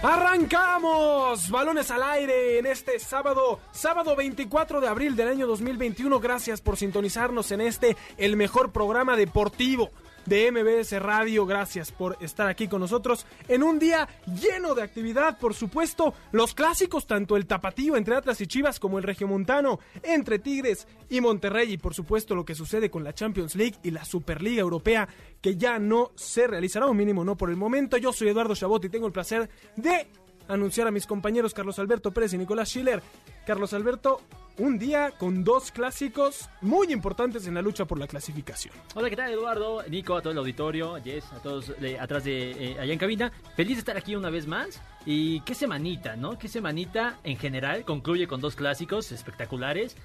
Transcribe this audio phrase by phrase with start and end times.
[0.00, 6.20] Arrancamos balones al aire en este sábado, sábado 24 de abril del año 2021.
[6.20, 9.90] Gracias por sintonizarnos en este, el mejor programa deportivo
[10.26, 11.46] de MBS Radio.
[11.46, 15.38] Gracias por estar aquí con nosotros en un día lleno de actividad.
[15.38, 20.38] Por supuesto, los clásicos, tanto el tapatío entre Atlas y Chivas como el regiomontano entre
[20.38, 21.72] Tigres y Monterrey.
[21.72, 25.08] Y por supuesto, lo que sucede con la Champions League y la Superliga Europea,
[25.40, 27.96] que ya no se realizará, o mínimo no por el momento.
[27.96, 30.08] Yo soy Eduardo Chabot y tengo el placer de
[30.48, 33.02] anunciar a mis compañeros Carlos Alberto Pérez y Nicolás Schiller.
[33.46, 34.20] Carlos Alberto,
[34.58, 38.74] un día con dos clásicos muy importantes en la lucha por la clasificación.
[38.94, 39.82] Hola, ¿qué tal Eduardo?
[39.88, 43.32] Nico, a todo el auditorio, Jess, a todos eh, atrás de eh, allá en cabina.
[43.56, 44.82] Feliz de estar aquí una vez más.
[45.06, 46.38] Y qué semanita, ¿no?
[46.38, 49.96] Qué semanita en general concluye con dos clásicos espectaculares,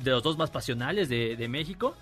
[0.00, 1.94] de los dos más pasionales de, de México,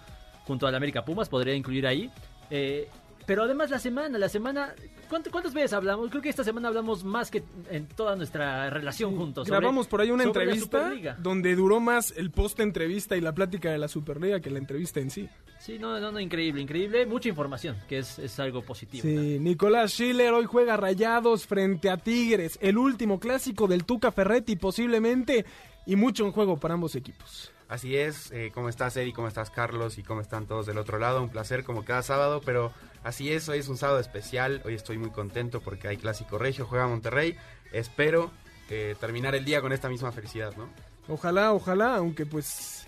[0.44, 2.10] junto al América Pumas, podría incluir ahí.
[2.50, 2.88] Eh,
[3.28, 4.74] pero además la semana, la semana,
[5.08, 6.08] ¿cuántas, ¿cuántas veces hablamos?
[6.10, 9.46] Creo que esta semana hablamos más que en toda nuestra relación juntos.
[9.46, 11.16] sobre- Grabamos por ahí una entrevista Superliga.
[11.20, 14.98] donde duró más el post entrevista y la plática de la Superliga que la entrevista
[14.98, 15.28] en sí.
[15.60, 17.04] Sí, no, no, no, increíble, increíble.
[17.04, 19.02] Mucha información, que es, es algo positivo.
[19.02, 24.56] Sí, Nicolás Schiller hoy juega Rayados frente a Tigres, el último clásico del Tuca Ferretti
[24.56, 25.44] posiblemente
[25.84, 27.52] y mucho en juego para ambos equipos.
[27.68, 29.12] Así es, eh, ¿cómo estás Eri?
[29.12, 29.98] ¿Cómo estás Carlos?
[29.98, 31.22] ¿Y cómo están todos del otro lado?
[31.22, 34.98] Un placer como cada sábado, pero así es, hoy es un sábado especial, hoy estoy
[34.98, 37.36] muy contento porque hay Clásico Regio, juega Monterrey,
[37.72, 38.30] espero
[38.70, 40.68] eh, terminar el día con esta misma felicidad, ¿no?
[41.08, 42.86] Ojalá, ojalá, aunque pues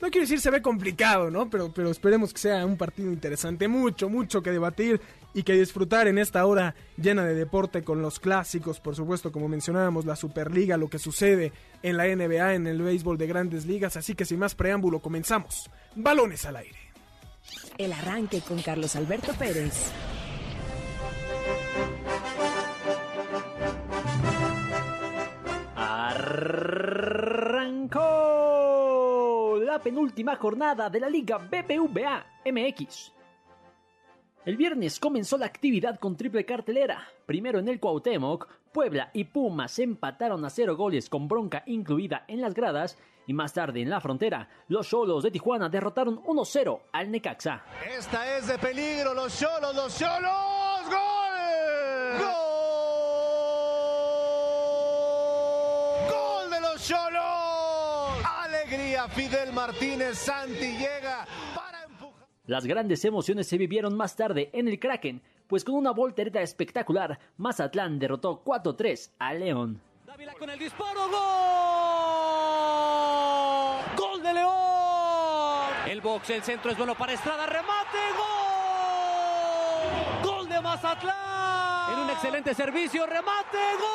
[0.00, 1.50] no quiero decir se ve complicado, ¿no?
[1.50, 5.00] Pero, pero esperemos que sea un partido interesante, mucho, mucho que debatir
[5.34, 9.46] y que disfrutar en esta hora llena de deporte con los clásicos, por supuesto, como
[9.46, 13.96] mencionábamos, la Superliga, lo que sucede en la NBA, en el béisbol de grandes ligas,
[13.96, 15.70] así que sin más preámbulo comenzamos.
[15.94, 16.79] Balones al aire.
[17.78, 19.92] El arranque con Carlos Alberto Pérez.
[27.80, 33.12] Arrancó la penúltima jornada de la Liga BBVA MX.
[34.44, 37.06] El viernes comenzó la actividad con triple cartelera.
[37.26, 42.40] Primero en el Cuauhtémoc, Puebla y Pumas empataron a cero goles con bronca incluida en
[42.40, 47.10] las gradas y más tarde en la frontera, los Cholos de Tijuana derrotaron 1-0 al
[47.10, 47.64] Necaxa.
[47.96, 50.20] Esta es de peligro, los cholos, los cholos,
[50.86, 52.18] gol.
[52.18, 52.30] Gol.
[56.10, 58.24] Gol de los cholos.
[58.42, 62.26] Alegría, Fidel Martínez, Santi llega para empujar.
[62.46, 67.18] Las grandes emociones se vivieron más tarde en el Kraken, pues con una voltereta espectacular,
[67.36, 69.82] Mazatlán derrotó 4-3 a León.
[70.06, 71.18] Dávila con el disparo, gol.
[73.96, 75.70] Gol de León.
[75.88, 77.98] El box, el centro es bueno para Estrada, remate,
[80.22, 80.30] gol.
[80.30, 81.94] Gol de Mazatlán.
[81.94, 83.90] En un excelente servicio, remate, gol.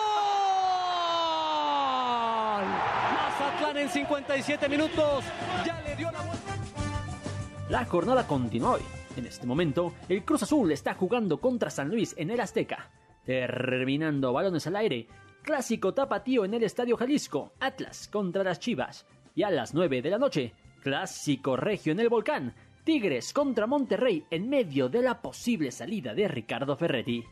[3.14, 5.24] Mazatlán en 57 minutos
[5.66, 6.54] ya le dio la vuelta.
[7.70, 9.05] La jornada continúa hoy.
[9.16, 12.92] En este momento, el Cruz Azul está jugando contra San Luis en el Azteca.
[13.26, 15.08] Terminando balones al aire,
[15.42, 19.06] clásico tapatío en el Estadio Jalisco, Atlas contra las Chivas.
[19.34, 20.54] Y a las 9 de la noche,
[20.84, 22.54] clásico regio en el Volcán,
[22.84, 27.24] Tigres contra Monterrey en medio de la posible salida de Ricardo Ferretti.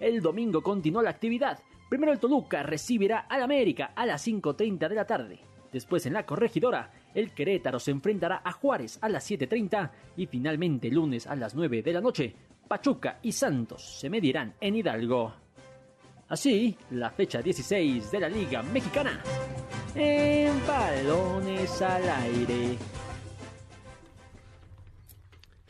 [0.00, 1.60] El domingo continuó la actividad.
[1.88, 5.40] Primero el Toluca recibirá al América a las 5.30 de la tarde.
[5.72, 10.90] Después en la corregidora, el Querétaro se enfrentará a Juárez a las 7.30 y finalmente
[10.90, 12.34] lunes a las 9 de la noche,
[12.66, 15.34] Pachuca y Santos se medirán en Hidalgo.
[16.28, 19.22] Así, la fecha 16 de la Liga Mexicana.
[19.94, 22.76] En balones al aire.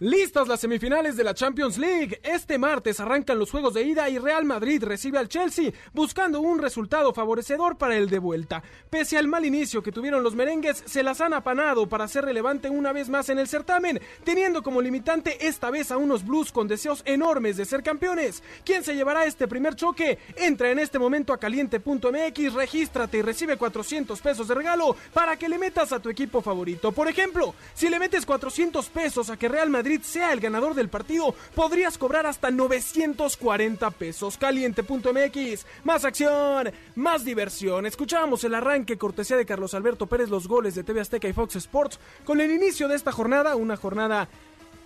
[0.01, 2.21] Listas las semifinales de la Champions League.
[2.23, 6.61] Este martes arrancan los juegos de ida y Real Madrid recibe al Chelsea buscando un
[6.61, 8.63] resultado favorecedor para el de vuelta.
[8.91, 12.71] Pese al mal inicio que tuvieron los merengues, se las han apanado para ser relevante
[12.71, 16.69] una vez más en el certamen, teniendo como limitante esta vez a unos Blues con
[16.69, 18.45] deseos enormes de ser campeones.
[18.65, 20.21] ¿Quién se llevará este primer choque?
[20.37, 25.49] Entra en este momento a caliente.mx, regístrate y recibe 400 pesos de regalo para que
[25.49, 26.93] le metas a tu equipo favorito.
[26.93, 30.91] Por ejemplo, si le metes 400 pesos a que Real Madrid Sea el ganador del
[30.91, 34.37] partido, podrías cobrar hasta 940 pesos.
[34.37, 37.87] Caliente.mx, más acción, más diversión.
[37.87, 41.57] Escuchamos el arranque cortesía de Carlos Alberto Pérez, los goles de TV Azteca y Fox
[41.57, 44.29] Sports, con el inicio de esta jornada, una jornada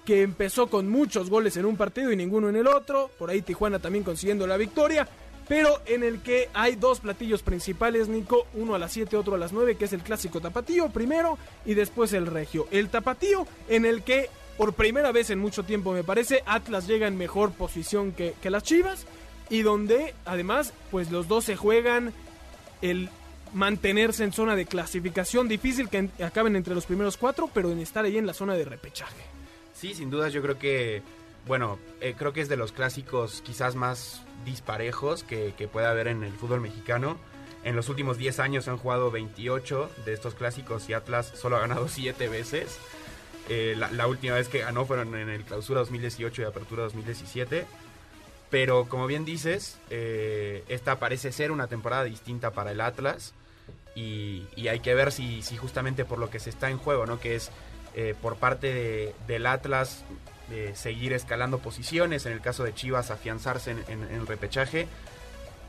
[0.04, 3.10] que empezó con muchos goles en un partido y ninguno en el otro.
[3.18, 5.08] Por ahí Tijuana también consiguiendo la victoria.
[5.48, 8.46] Pero en el que hay dos platillos principales, Nico.
[8.54, 11.74] Uno a las 7, otro a las 9, que es el clásico tapatío primero y
[11.74, 12.68] después el regio.
[12.70, 14.30] El tapatío en el que
[14.62, 18.62] por primera vez en mucho tiempo me parece Atlas llega en mejor posición que, las
[18.62, 19.06] Chivas.
[19.50, 22.12] Y donde además pues los dos se juegan
[22.80, 23.08] el
[23.52, 25.48] mantenerse en zona de clasificación.
[25.48, 28.54] Difícil que en- acaben entre los primeros cuatro, pero en estar ahí en la zona
[28.54, 29.16] de repechaje.
[29.74, 31.02] Sí, sin dudas yo creo que,
[31.48, 36.06] bueno, eh, creo que es de los clásicos quizás más disparejos que, que puede haber
[36.06, 37.16] en el fútbol mexicano.
[37.64, 41.60] En los últimos 10 años han jugado 28 de estos clásicos y Atlas solo ha
[41.60, 42.78] ganado 7 veces.
[43.54, 47.66] Eh, la, última vez que ganó fueron en el clausura 2018 y apertura 2017.
[48.48, 53.34] Pero como bien dices, eh, esta parece ser una temporada distinta para el Atlas.
[53.94, 57.20] Y, hay que ver si, justamente por lo que se está en juego, ¿no?
[57.20, 57.50] Que es
[57.94, 60.02] eh, por parte de- del Atlas
[60.74, 64.86] seguir escalando posiciones, en el caso de Chivas afianzarse en, repechaje,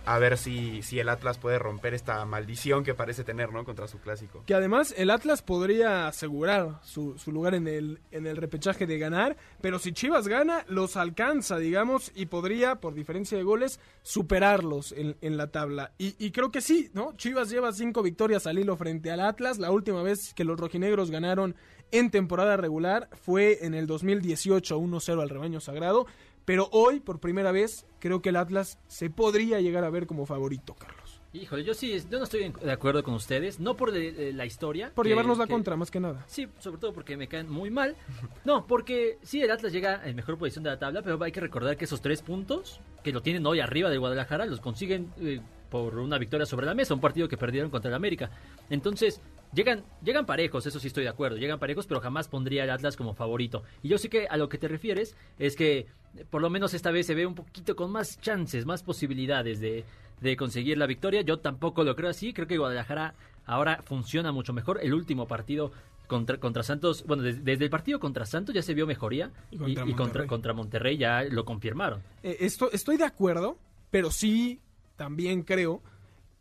[0.06, 3.64] a ver si, si el Atlas puede romper esta maldición que parece tener, ¿no?
[3.64, 4.44] Contra su clásico.
[4.46, 8.98] Que además el Atlas podría asegurar su, su lugar en el, en el repechaje de
[8.98, 14.92] ganar, pero si Chivas gana, los alcanza, digamos, y podría, por diferencia de goles, superarlos
[14.92, 15.92] en, en la tabla.
[15.98, 17.14] Y, y creo que sí, ¿no?
[17.16, 19.58] Chivas lleva cinco victorias al hilo frente al Atlas.
[19.58, 21.56] La última vez que los rojinegros ganaron
[21.92, 26.08] en temporada regular fue en el 2018 1-0 al rebaño sagrado.
[26.46, 30.26] Pero hoy, por primera vez, creo que el Atlas se podría llegar a ver como
[30.26, 31.20] favorito, Carlos.
[31.36, 34.46] Híjole, yo sí, yo no estoy de acuerdo con ustedes, no por de- eh, la
[34.46, 34.92] historia.
[34.94, 36.24] Por que- llevarnos la que- contra, más que nada.
[36.28, 37.96] Sí, sobre todo porque me caen muy mal.
[38.46, 41.40] No, porque sí, el Atlas llega en mejor posición de la tabla, pero hay que
[41.40, 45.42] recordar que esos tres puntos, que lo tienen hoy arriba del Guadalajara, los consiguen eh,
[45.74, 48.30] por una victoria sobre la mesa, un partido que perdieron contra el América.
[48.70, 49.20] Entonces,
[49.56, 52.96] llegan, llegan parejos, eso sí estoy de acuerdo, llegan parejos, pero jamás pondría al Atlas
[52.96, 53.64] como favorito.
[53.82, 55.88] Y yo sé que a lo que te refieres es que
[56.30, 59.84] por lo menos esta vez se ve un poquito con más chances, más posibilidades de,
[60.22, 61.22] de conseguir la victoria.
[61.22, 63.16] Yo tampoco lo creo así, creo que Guadalajara
[63.48, 64.80] ahora funciona mucho mejor.
[64.84, 65.72] El último partido
[66.06, 69.56] contra, contra Santos, bueno, des- desde, el partido contra Santos ya se vio mejoría Y
[69.56, 70.28] y, contra y contra, Monterrey.
[70.28, 72.04] contra Monterrey ya lo confirmaron.
[72.22, 73.58] Eh, esto, estoy de acuerdo,
[73.90, 74.60] pero sí
[74.96, 75.82] también creo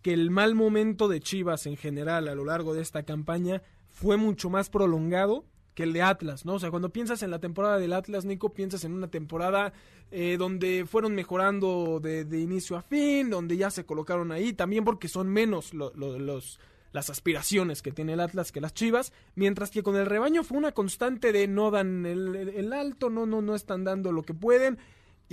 [0.02, 4.16] que el mal momento de Chivas en general a lo largo de esta campaña fue
[4.16, 5.44] mucho más prolongado
[5.74, 6.54] que el de Atlas, ¿no?
[6.54, 9.72] O sea, cuando piensas en la temporada del Atlas, Nico, piensas en una temporada
[10.10, 14.84] eh, donde fueron mejorando de, de inicio a fin, donde ya se colocaron ahí, también
[14.84, 16.58] porque son menos lo- lo- los
[16.92, 20.58] las aspiraciones que tiene el Atlas que las Chivas, mientras que con el rebaño fue
[20.58, 24.20] una constante de no dan el, el- el alto, no, no, no están dando lo
[24.22, 24.76] que pueden,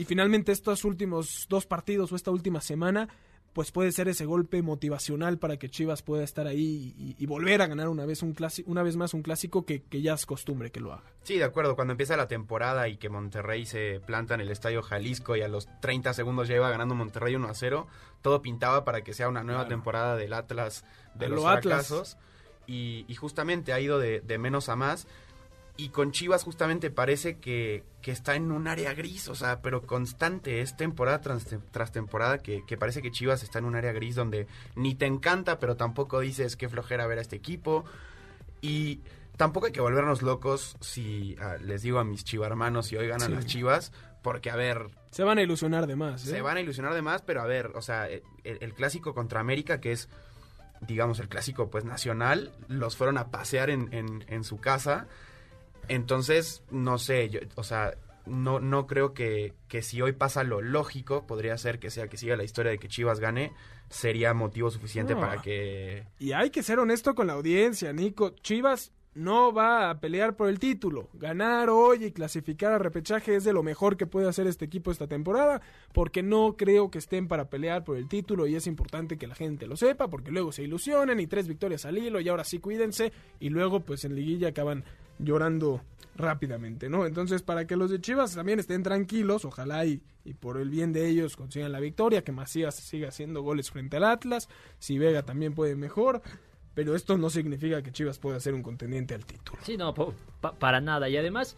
[0.01, 3.09] y finalmente estos últimos dos partidos o esta última semana,
[3.53, 7.61] pues puede ser ese golpe motivacional para que Chivas pueda estar ahí y, y volver
[7.63, 10.25] a ganar una vez un clasi- una vez más un clásico que, que ya es
[10.27, 11.03] costumbre que lo haga.
[11.23, 11.75] Sí, de acuerdo.
[11.75, 15.47] Cuando empieza la temporada y que Monterrey se planta en el Estadio Jalisco y a
[15.47, 17.87] los 30 segundos lleva ganando Monterrey 1 a 0,
[18.21, 19.69] todo pintaba para que sea una nueva Claro.
[19.75, 20.85] temporada del Atlas
[21.15, 22.17] de A los lo Atlas.
[22.67, 25.07] Y, y justamente ha ido de, de menos a más.
[25.79, 29.83] Y con Chivas justamente parece que, que está en un área gris, o sea, pero
[29.83, 30.59] constante.
[30.61, 34.15] Es temporada tras, tras temporada que, que parece que Chivas está en un área gris
[34.15, 37.85] donde ni te encanta, pero tampoco dices qué flojera ver a este equipo.
[38.61, 38.99] Y
[39.37, 43.29] tampoco hay que volvernos locos si ah, les digo a mis chivarmanos si hoy ganan
[43.29, 43.33] Sí.
[43.35, 46.27] las chivas, porque a ver, Se van a ilusionar de más.
[46.27, 46.31] ¿eh?
[46.31, 49.39] se van a ilusionar de más, pero a ver, o sea, el, el clásico contra
[49.39, 50.09] América, que es,
[50.81, 55.07] digamos, el clásico pues nacional, los fueron a pasear en, en, en su casa.
[55.89, 57.93] Entonces, no sé, yo, o sea,
[58.25, 62.17] no, no creo que, que si hoy pasa lo lógico, podría ser que sea que
[62.17, 63.51] siga la historia de que Chivas gane,
[63.89, 65.19] sería motivo suficiente No.
[65.21, 68.29] para que Y hay que ser honesto con la audiencia, Nico.
[68.41, 71.09] Chivas no va a pelear por el título.
[71.13, 74.91] Ganar hoy y clasificar a repechaje es de lo mejor que puede hacer este equipo
[74.91, 75.61] esta temporada,
[75.93, 79.35] porque no creo que estén para pelear por el título y es importante que la
[79.35, 82.59] gente lo sepa, porque luego se ilusionan y tres victorias al hilo y ahora sí
[82.59, 84.83] cuídense y luego pues en liguilla acaban
[85.17, 85.81] llorando
[86.15, 87.05] rápidamente, ¿no?
[87.05, 90.93] Entonces para que los de Chivas también estén tranquilos, ojalá y, y por el bien
[90.93, 95.23] de ellos consigan la victoria, que Macías siga haciendo goles frente al Atlas, si Vega
[95.23, 96.21] también puede mejor,
[96.79, 99.59] pero esto no significa que Chivas pueda ser un contendiente al título.
[99.63, 101.09] Sí, no, pa- para nada.
[101.09, 101.57] Y además,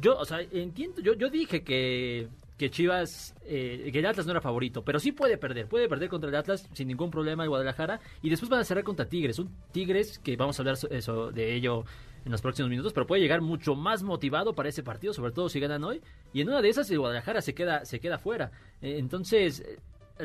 [0.00, 4.32] yo, o sea, entiendo, yo, yo dije que, que Chivas, eh, que el Atlas no
[4.32, 7.50] era favorito, pero sí puede perder, puede perder contra el Atlas sin ningún problema el
[7.50, 10.88] Guadalajara y después van a cerrar contra Tigres, un Tigres que vamos a hablar so-
[10.90, 11.84] eso, de ello
[12.24, 15.50] en los próximos minutos, pero puede llegar mucho más motivado para ese partido, sobre todo
[15.50, 16.00] si ganan hoy,
[16.32, 18.52] y en una de esas el Guadalajara se queda, se queda fuera.
[18.80, 19.62] Eh, entonces,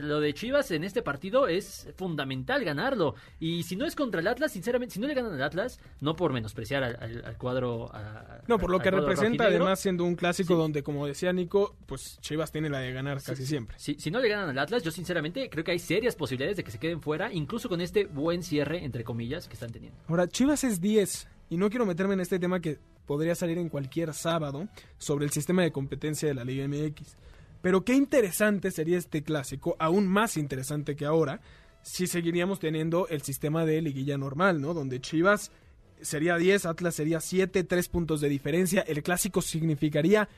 [0.01, 3.15] lo de Chivas en este partido es fundamental ganarlo.
[3.39, 6.15] Y si no es contra el Atlas, sinceramente, si no le ganan al Atlas, no
[6.15, 7.89] por menospreciar al, al- al cuadro.
[7.93, 10.59] a- No, por lo que representa, rojinegro, además siendo un clásico Sí.
[10.59, 13.77] donde, como decía Nico, pues Chivas tiene la de ganar casi siempre.
[13.79, 16.63] Si, si no le ganan al Atlas, yo sinceramente creo que hay serias posibilidades de
[16.63, 19.97] que se queden fuera, incluso con este buen cierre, entre comillas, que están teniendo.
[20.07, 23.69] Ahora, Chivas es 10 y no quiero meterme en este tema que podría salir en
[23.69, 27.15] cualquier sábado sobre el sistema de competencia de la Liga MX.
[27.61, 31.41] Pero qué interesante sería este clásico, aún más interesante que ahora,
[31.81, 34.73] si seguiríamos teniendo el sistema de liguilla normal, ¿no?
[34.73, 35.51] Donde Chivas
[36.01, 38.81] sería 10, Atlas sería 7, 3 puntos de diferencia.
[38.81, 40.29] El clásico significaría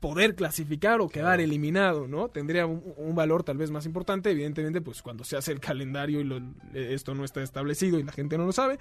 [0.00, 2.28] poder clasificar o quedar eliminado, ¿no?
[2.28, 6.20] Tendría un, un valor tal vez más importante, evidentemente, pues cuando se hace el calendario
[6.20, 6.40] y lo-
[6.74, 8.78] esto no está establecido y la gente no lo sabe,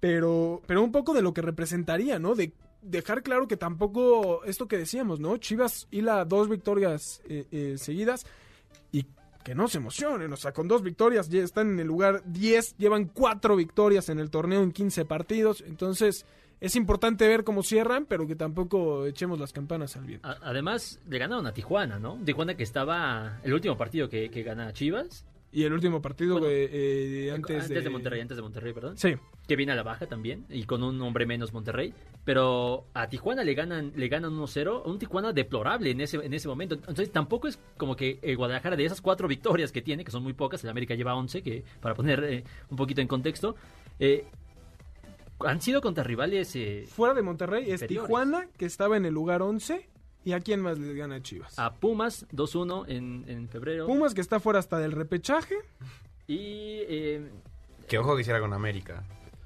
[0.00, 2.34] pero, pero un poco de lo que representaría, ¿no?
[2.34, 2.52] De
[2.82, 5.36] dejar claro que tampoco, esto que decíamos, ¿no?
[5.38, 8.26] Chivas hila dos victorias eh, eh, seguidas
[8.90, 9.06] y
[9.44, 12.76] que no se emocionen, o sea, con dos victorias ya están en el lugar 10,
[12.76, 16.26] llevan cuatro victorias en el torneo en 15 partidos, entonces
[16.60, 20.28] es importante ver cómo cierran, pero que tampoco echemos las campanas al viento.
[20.42, 22.20] Además, le ganaron a Tijuana, ¿no?
[22.24, 25.26] Tijuana que estaba el último partido que, que gana Chivas.
[25.50, 27.90] Y el último partido Bueno, eh, eh, antes, de...
[27.90, 28.96] Monterrey, antes de Monterrey, perdón.
[28.96, 29.14] Sí,
[29.46, 31.92] Que viene a la baja también, y con un hombre menos Monterrey.
[32.24, 36.46] Pero a Tijuana le ganan, le ganan 1-0, un Tijuana deplorable en ese, en ese
[36.46, 36.76] momento.
[36.76, 40.22] Entonces tampoco es como que el Guadalajara de esas cuatro victorias que tiene, que son
[40.22, 43.56] muy pocas, el América lleva 11, que para poner eh, un poquito en contexto,
[43.98, 44.24] eh,
[45.40, 46.54] han sido contra rivales...
[46.54, 47.84] eh, fuera de Monterrey es.
[47.86, 49.88] Tijuana, que estaba en el lugar 11,
[50.24, 51.58] y a quién más le gana Chivas.
[51.58, 53.86] a Pumas 2-1 en, en febrero.
[53.86, 55.56] Pumas, que está fuera hasta del repechaje,
[56.28, 56.38] Y,
[56.86, 57.30] eh,
[57.88, 59.02] Que ojo que hiciera con América.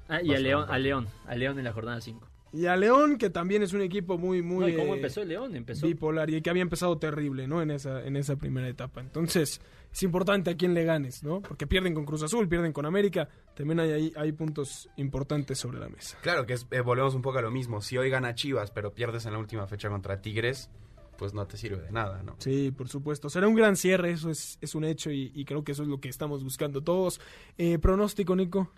[0.07, 2.27] ah, y a León, a León, a León en la jornada 5.
[2.53, 4.59] Y a León, que también es un equipo muy, muy...
[4.65, 5.55] No, ¿y ¿Cómo eh, empezó el León?
[5.55, 7.61] Empezó bipolar y que había empezado terrible, ¿no?
[7.61, 9.01] En esa, en esa primera etapa.
[9.01, 9.61] Entonces,
[9.91, 11.41] es importante a quién le ganes, ¿no?
[11.41, 13.27] Porque pierden con Cruz Azul, pierden con América.
[13.55, 16.17] También hay, hay, hay puntos importantes sobre la mesa.
[16.21, 17.81] Claro que es- eh, volvemos un poco a lo mismo.
[17.81, 20.69] Si hoy gana Chivas, pero pierdes en la última fecha contra Tigres,
[21.17, 22.35] pues no te sirve de nada, ¿no?
[22.37, 23.29] Sí, por supuesto.
[23.29, 25.89] Será un gran cierre, eso es, es un hecho y, y creo que eso es
[25.89, 27.19] lo que estamos buscando todos.
[27.57, 28.71] Eh, pronóstico, Nico.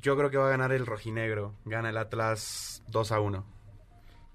[0.00, 1.54] Yo creo que va a ganar el rojinegro.
[1.64, 3.44] Gana el Atlas 2 a 1.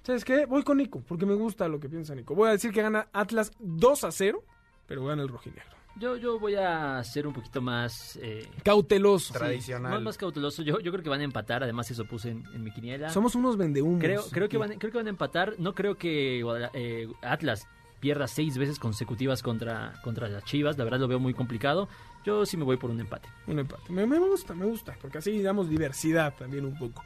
[0.03, 0.45] ¿Sabes qué?
[0.45, 2.35] Voy con Nico, porque me gusta lo que piensa Nico.
[2.35, 4.43] Voy a decir que gana Atlas 2 a 0,
[4.85, 5.75] pero gana el rojinegro.
[5.97, 9.33] Yo, yo voy a ser un poquito más, eh, Cauteloso.
[9.33, 9.93] Tradicional.
[9.93, 10.61] más, más cauteloso.
[10.61, 11.63] Yo, yo creo que van a empatar.
[11.63, 13.09] Además, eso puse en, en mi quiniela.
[13.09, 14.01] Somos unos vendehumos.
[14.01, 15.55] creo, creo, que van, creo que van a empatar.
[15.57, 16.43] No creo que
[16.73, 17.65] eh, Atlas
[17.99, 20.77] pierda seis veces consecutivas contra, contra las Chivas.
[20.77, 21.87] La verdad lo veo muy complicado.
[22.25, 23.29] Yo sí me voy por un empate.
[23.47, 23.91] Un empate.
[23.91, 27.03] Me, me gusta, me gusta, porque así damos diversidad también un poco.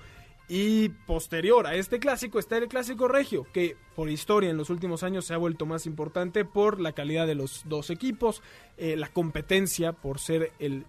[0.52, 5.04] Y posterior a este clásico está el clásico regio, que por historia en los últimos
[5.04, 8.42] años se ha vuelto más importante por la calidad de los dos equipos,
[8.78, 10.86] eh, la competencia por ser el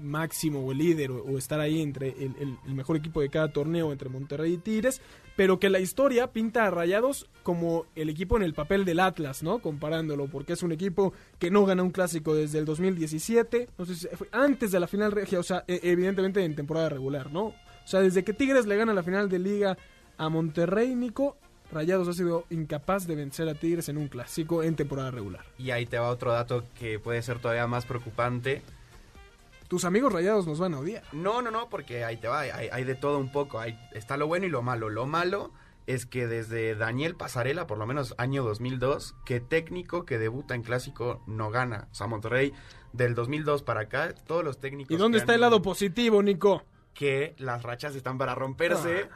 [0.00, 3.92] máximo o el líder o, estar ahí entre el- el mejor equipo de cada torneo
[3.92, 5.00] entre Monterrey y Tigres,
[5.36, 9.42] pero que la historia pinta a Rayados como el equipo en el papel del Atlas,
[9.42, 9.58] ¿no?
[9.58, 13.94] Comparándolo, porque es un equipo que no gana un clásico desde el 2017, no sé
[13.96, 17.46] si fue antes de la final regia, o sea, e- evidentemente en temporada regular, ¿no?
[17.46, 17.54] O
[17.86, 19.76] sea, desde que Tigres le gana la final de liga
[20.16, 21.36] a Monterrey, Nico,
[21.72, 25.44] Rayados ha sido incapaz de vencer a Tigres en un clásico en temporada regular.
[25.58, 28.62] Y ahí te va otro dato que puede ser todavía más preocupante.
[29.68, 31.02] Tus amigos Rayados nos van a odiar.
[31.12, 33.58] No, no, no, porque ahí te va, hay, hay de todo un poco.
[33.60, 34.88] Hay, está lo bueno y lo malo.
[34.90, 35.52] Lo malo
[35.86, 40.62] es que desde Daniel Pasarela, por lo menos año 2002, que técnico que debuta en
[40.62, 41.88] clásico no gana.
[41.90, 42.52] O sea, Monterrey
[42.92, 44.94] del 2002 para acá, todos los técnicos...
[44.94, 46.62] ¿Y dónde está han- el lado positivo, Nico?
[46.94, 49.08] que las rachas están para romperse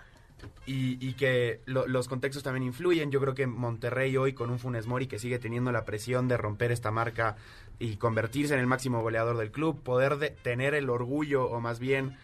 [0.66, 3.11] y, y que lo- los contextos también influyen.
[3.11, 6.37] Yo creo que Monterrey hoy con un Funes Mori que sigue teniendo la presión de
[6.37, 7.37] romper esta marca
[7.78, 11.78] y convertirse en el máximo goleador del club, poder de- tener el orgullo o más
[11.78, 12.16] bien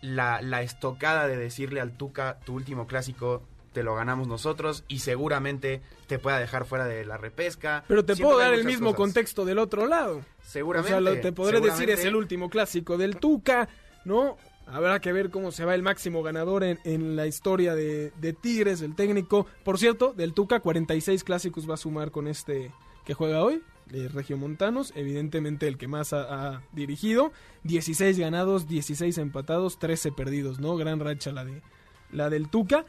[0.00, 5.00] la, la estocada de decirle al Tuca tu último clásico te lo ganamos nosotros y
[5.00, 7.84] seguramente te pueda dejar fuera de la repesca.
[7.86, 8.96] Pero te puedo dar el mismo cosas.
[8.98, 10.22] contexto del otro lado.
[10.42, 10.94] Seguramente.
[10.94, 13.68] O sea, lo te podré decir es el último clásico del Tuca,
[14.04, 14.36] ¿no?
[14.70, 18.32] Habrá que ver cómo se va el máximo ganador en, en la historia de, de
[18.34, 19.46] Tigres, el técnico.
[19.64, 22.70] Por cierto, del Tuca, 46 clásicos va a sumar con este
[23.04, 24.92] que juega hoy, de Regiomontanos.
[24.94, 27.32] Evidentemente el que más ha, ha dirigido.
[27.64, 30.76] 16 ganados, 16 empatados, 13 perdidos, ¿no?
[30.76, 31.62] Gran racha la, de,
[32.12, 32.84] la del Tuca.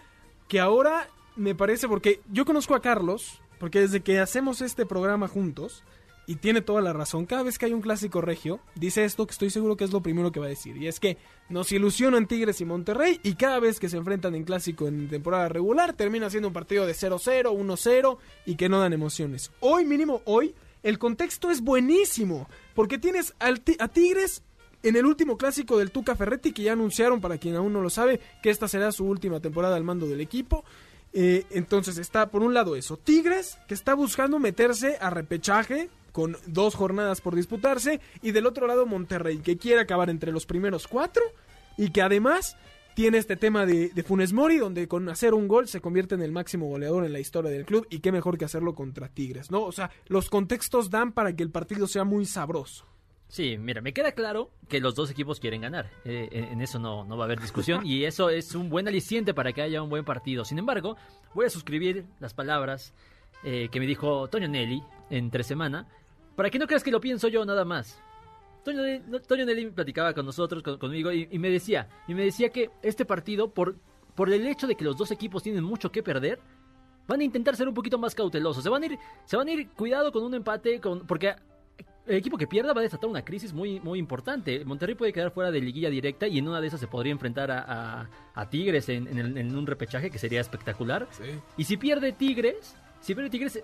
[0.50, 1.08] Que ahora
[1.38, 5.84] me parece, porque yo conozco a Carlos, porque desde que hacemos este programa juntos,
[6.30, 9.32] y tiene toda la razón, cada vez que hay un clásico regio, dice esto que
[9.32, 11.18] estoy seguro que es lo primero que va a decir, y es que
[11.50, 15.50] nos ilusionan Tigres y Monterrey, y cada vez que se enfrentan en clásico en temporada
[15.50, 19.50] regular, termina siendo un partido de 0-0, 1-0, y que no dan emociones.
[19.60, 24.44] Hoy, mínimo hoy, el contexto es buenísimo, porque tienes a Tigres
[24.84, 27.90] en el último clásico del Tuca Ferretti, que ya anunciaron, para quien aún no lo
[27.90, 30.64] sabe, que esta será su última temporada al mando del equipo.
[31.12, 36.38] Eh, entonces está por un lado eso, Tigres, que está buscando meterse a repechaje con
[36.46, 40.88] dos jornadas por disputarse, y del otro lado Monterrey, que quiere acabar entre los primeros
[40.88, 41.24] cuatro,
[41.78, 42.58] y que además
[42.94, 46.32] tiene este tema de, Funes Mori, donde con hacer un gol se convierte en el
[46.32, 49.64] máximo goleador en la historia del club, y qué mejor que hacerlo contra Tigres, ¿no?
[49.64, 52.86] O sea, los contextos dan para que el partido sea muy sabroso.
[53.30, 55.92] Sí, mira, me queda claro que los dos equipos quieren ganar.
[56.04, 58.88] Eh, en en eso no, no va a haber discusión y eso es un buen
[58.88, 60.44] aliciente para que haya un buen partido.
[60.44, 60.98] Sin embargo,
[61.36, 62.92] voy a suscribir las palabras
[63.44, 65.88] eh, que me dijo Toño Nelly entre semana
[66.36, 68.02] para que no creas que lo pienso yo nada más.
[68.64, 72.14] Toño, Nelly- no, Toño Nelly platicaba con nosotros, con- conmigo y, y me decía, y
[72.14, 73.76] me decía que este partido por
[74.16, 76.40] por el hecho de que los dos equipos tienen mucho que perder,
[77.08, 78.62] van a intentar ser un poquito más cautelosos.
[78.62, 81.36] Se van a ir, se van a ir cuidado con un empate, con, porque
[82.06, 84.66] el equipo que pierda va a desatar una crisis muy, muy importante.
[84.66, 87.50] Monterrey puede quedar fuera de liguilla directa y en una de esas se podría enfrentar
[87.50, 87.62] a,
[88.02, 91.08] a- a Tigres en, en el- en un repechaje que sería espectacular.
[91.56, 93.64] Y si pierde Tigres, si pierde Tigres, eh,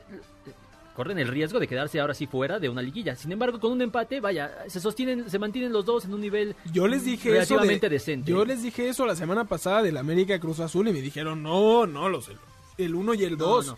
[0.96, 3.16] corren el riesgo de quedarse ahora sí fuera de una liguilla.
[3.16, 6.56] Sin embargo, con un empate, vaya, se sostienen, se mantienen los dos en un nivel
[6.72, 8.32] Yo les dije eso de- decente.
[8.32, 11.86] Yo les dije eso la semana pasada del América Cruz Azul y me dijeron, no,
[11.86, 12.30] no, los
[12.78, 13.68] el 1 y el No, 2.
[13.68, 13.78] no.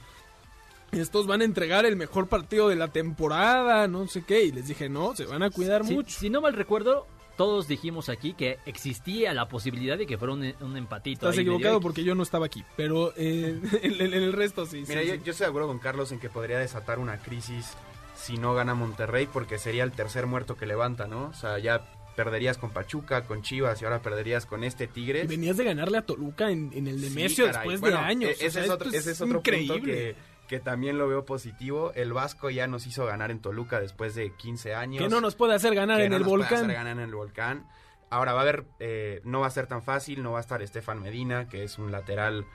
[0.91, 4.43] Estos van a entregar el mejor partido de la temporada, no sé qué.
[4.45, 6.17] Y les dije, no, se van a cuidar Si, mucho.
[6.17, 7.05] si no mal recuerdo,
[7.37, 11.29] todos dijimos aquí que existía la posibilidad de que fuera un, un empatito.
[11.29, 12.63] Estás equivocado porque yo no estaba aquí.
[12.75, 14.83] Pero eh, en, en el resto sí.
[14.87, 15.21] Mira, sí, yo, sí.
[15.23, 17.73] yo estoy de acuerdo con Carlos en que podría desatar una crisis
[18.15, 21.25] si no gana Monterrey, porque sería el tercer muerto que levanta, ¿no?
[21.27, 25.27] O sea, ya perderías con Pachuca, con Chivas y ahora perderías con este Y Tigres.
[25.27, 28.31] venías de ganarle a Toluca en, en el Nemesio después Bueno, de años.
[28.31, 29.73] e- O Ese, sea, es otro, ese es otro increíble.
[29.75, 30.15] punto que,
[30.47, 31.91] que también lo veo positivo.
[31.93, 35.03] El Vasco ya nos hizo ganar en Toluca después de 15 años.
[35.03, 36.57] Que no nos puede hacer ganar que en no el nos puede volcán.
[36.65, 37.67] hacer ganar en el volcán.
[38.09, 40.61] Ahora va a haber, eh, no va a ser tan fácil, no va a estar
[40.61, 42.45] Estefan Medina, que es un lateral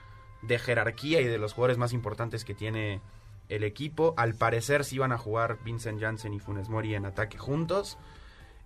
[0.41, 3.01] de jerarquía y de los jugadores más importantes que tiene
[3.49, 4.15] el equipo.
[4.17, 7.97] Al parecer sí van a jugar Vincent Janssen y Funes Mori en ataque juntos.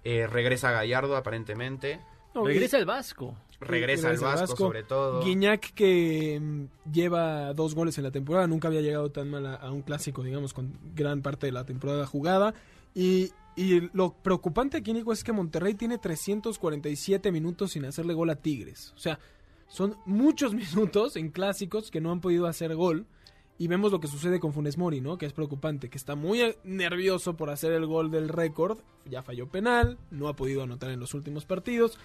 [0.05, 1.99] Eh, regresa Gallardo aparentemente.
[2.33, 3.35] No, Regresa el Vasco.
[3.59, 5.23] Regresa el Vasco, sobre todo.
[5.23, 9.55] Guiñac que mm, lleva dos goles en la temporada, nunca había llegado tan mal a,
[9.55, 12.53] a un clásico, digamos, con gran parte de la temporada jugada.
[12.93, 18.29] Y, y lo preocupante aquí, Nico, es que Monterrey tiene 347 minutos sin hacerle gol
[18.29, 18.93] a Tigres.
[18.95, 19.19] O sea,
[19.67, 23.05] son muchos minutos en clásicos que no han podido hacer gol.
[23.59, 25.17] Y vemos lo que sucede con Funes Mori, ¿no?
[25.17, 28.77] Que es preocupante, que está muy nervioso por hacer el gol del récord.
[29.09, 31.97] Ya falló penal, no ha podido anotar en los últimos partidos.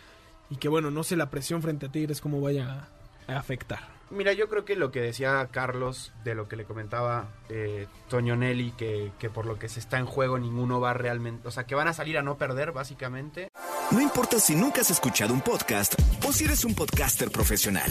[0.50, 2.88] Y que bueno, no sé la presión frente a Tigres cómo vaya
[3.28, 3.92] a, a afectar.
[4.10, 8.36] Mira, yo creo que lo que decía Carlos, de lo que le comentaba eh, Toño
[8.36, 11.64] Nelly, que, que por lo que se está en juego ninguno va realmente, o sea,
[11.64, 13.48] que van a salir a no perder, básicamente.
[13.90, 15.94] No importa si nunca has escuchado un podcast
[16.26, 17.90] o si eres un podcaster profesional.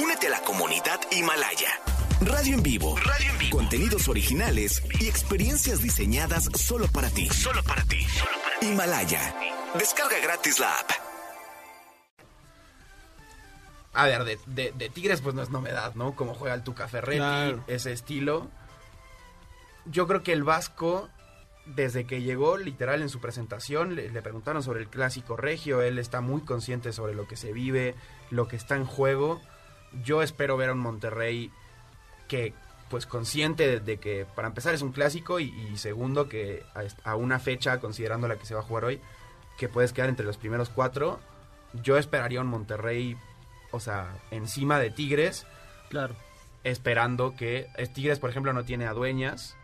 [0.00, 1.70] Únete a la comunidad Himalaya.
[2.20, 2.96] Radio en vivo.
[2.96, 3.58] Radio en vivo.
[3.58, 7.28] Contenidos originales y experiencias diseñadas solo para ti.
[7.30, 8.06] Solo para ti.
[8.62, 9.34] Himalaya.
[9.76, 11.03] Descarga gratis la app.
[13.94, 16.14] A ver, de, de- de Tigres pues no es novedad, ¿no?
[16.16, 17.64] Como juega el Tuca Ferretti, Claro.
[17.68, 18.48] ese estilo.
[19.86, 21.08] Yo creo que el Vasco,
[21.66, 25.98] desde que llegó, literal en su presentación, le, le preguntaron sobre el clásico regio, él
[25.98, 27.94] está muy consciente sobre lo que se vive,
[28.30, 29.40] lo que está en juego.
[30.02, 31.50] Yo espero ver a un Monterrey
[32.28, 32.54] que,
[32.88, 37.10] pues consciente de, de que, para empezar, es un clásico y, y segundo, que a,
[37.10, 39.00] a una fecha, considerando la que se va a jugar hoy,
[39.58, 41.20] que puedes quedar entre los primeros cuatro.
[41.82, 43.16] Yo esperaría un Monterrey,
[43.74, 45.46] o sea, encima de Tigres,
[45.90, 46.14] Claro.
[46.64, 49.56] esperando que Tigres, por ejemplo, no tiene a dueñas.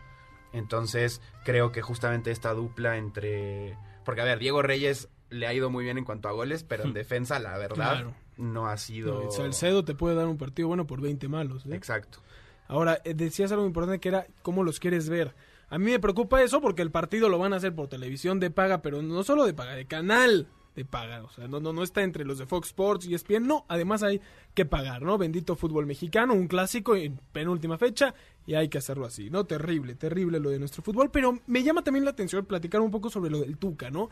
[0.53, 3.77] Entonces, creo que justamente esta dupla entre.
[4.03, 6.83] Porque, a ver, Diego Reyes le ha ido muy bien en cuanto a goles, pero
[6.83, 8.13] en defensa, la verdad, Claro.
[8.37, 9.23] no ha sido.
[9.23, 11.65] No, Salcedo te puede dar un partido bueno por 20 malos.
[11.65, 11.73] ¿eh?
[11.75, 12.19] Exacto.
[12.67, 15.33] Ahora, eh, decías algo importante que era cómo los quieres ver.
[15.69, 18.51] A mí me preocupa eso porque el partido lo van a hacer por televisión de
[18.51, 21.23] paga, pero no solo de paga, de canal de paga.
[21.23, 23.47] O sea, no, no, no está entre los de Fox Sports y ESPN.
[23.47, 24.21] No, además hay
[24.53, 25.17] que pagar, ¿no?
[25.17, 28.13] Bendito fútbol mexicano, un clásico en penúltima fecha
[28.45, 29.45] y hay que hacerlo así, ¿no?
[29.45, 31.11] Terrible, terrible lo de nuestro fútbol.
[31.11, 34.09] Pero me llama también la atención platicar un poco sobre lo del Tuca, ¿no?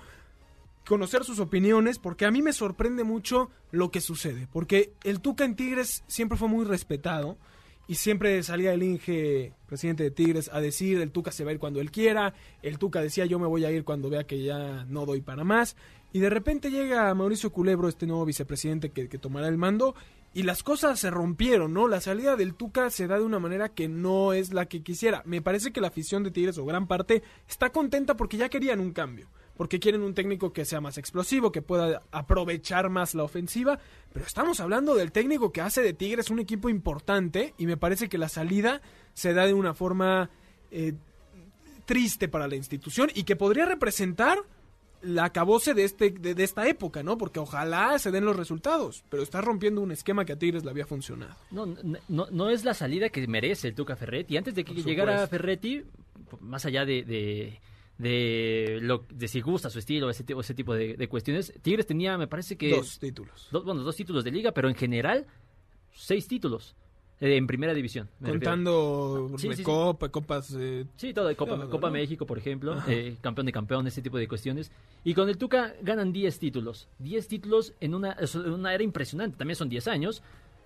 [0.88, 5.46] conocer sus opiniones, porque a mí me sorprende mucho lo que sucede, porque el Tuca
[5.46, 7.38] en Tigres siempre fue muy respetado
[7.90, 11.54] y siempre salía el Inge, presidente de Tigres, a decir el Tuca se va a
[11.54, 14.44] ir cuando él quiera, el Tuca decía yo me voy a ir cuando vea que
[14.44, 15.76] ya no doy para más,
[16.14, 19.96] y de repente llega Mauricio Culebro, este nuevo vicepresidente que, tomará el mando,
[20.36, 21.88] y las cosas se rompieron, ¿no?
[21.88, 25.24] La salida del Tuca se da de una manera que no es la que quisiera.
[25.26, 28.82] Me parece que la afición de Tigres, o gran parte, está contenta porque ya querían
[28.82, 33.24] un cambio porque quieren un técnico que sea más explosivo, que pueda aprovechar más la
[33.24, 33.78] ofensiva,
[34.14, 38.08] pero estamos hablando del técnico que hace de Tigres un equipo importante y me parece
[38.08, 38.82] que la salida
[39.14, 40.30] se da de una forma
[40.72, 40.94] eh,
[41.84, 44.38] triste para la institución y que podría representar
[45.02, 47.18] la acabose de, este, de, esta época, ¿no?
[47.18, 50.72] Porque ojalá se den los resultados, pero está rompiendo un esquema que a Tigres le
[50.72, 51.36] había funcionado.
[51.52, 51.66] No,
[52.08, 54.38] no, no es la salida que merece el Tuca Ferretti.
[54.38, 55.84] Antes de que llegara Ferretti,
[56.40, 57.60] más allá de de,
[58.00, 61.54] lo, de si gusta su estilo, ese, ese tipo de, cuestiones.
[61.62, 62.72] Tigres tenía, me parece que...
[62.72, 63.50] Dos títulos.
[63.52, 65.26] Dos, bueno, dos títulos de liga, pero en general,
[65.92, 66.76] seis títulos
[67.20, 68.08] eh, en primera división.
[68.24, 69.30] Contando
[69.64, 70.56] Copa, Copas...
[70.58, 74.28] Eh, sí, todo, Copa, Copa México, por ejemplo, eh, campeón de campeón, ese tipo de
[74.28, 74.72] cuestiones.
[75.04, 76.88] Y con el Tuca ganan diez títulos.
[77.00, 80.24] Diez títulos en una, en una era impresionante, también son diez años.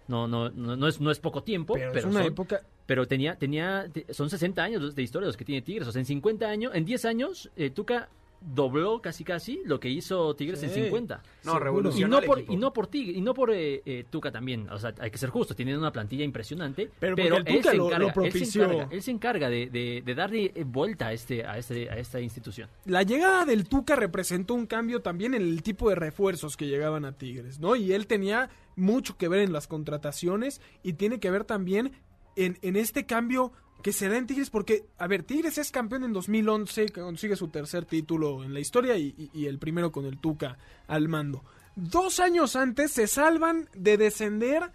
[0.07, 3.89] No, no, no, es, no es poco tiempo, pero, es una época pero tenía, tenía,
[4.09, 5.87] son 60 años de historia los que tiene Tigres.
[5.87, 8.09] O sea, en 50 años, en 10 años, eh, Tuca
[8.45, 11.21] dobló casi casi lo que hizo Tigres en 50.
[11.43, 12.17] No, revolucionó.
[12.17, 14.69] Y no por, y no por Tigres, y no por eh, eh, Tuca también.
[14.69, 16.89] O sea, hay que ser justo, tienen una plantilla impresionante.
[16.99, 21.97] Pero, él, se encarga, él, se encarga, de, darle vuelta a, este, a, este, a
[21.97, 22.69] esta institución.
[22.85, 27.05] La llegada del Tuca representó un cambio también en el tipo de refuerzos que llegaban
[27.05, 27.75] a Tigres, ¿no?
[27.75, 31.93] Y él tenía mucho que ver en las contrataciones y tiene que ver también
[32.35, 33.51] en, en este cambio
[33.83, 37.49] que se da en Tigres porque, a ver, Tigres es campeón en 2011, consigue su
[37.49, 41.43] tercer título en la historia y, el primero con el Tuca al mando.
[41.75, 44.71] Dos años antes se salvan de descender,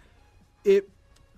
[0.63, 0.85] eh,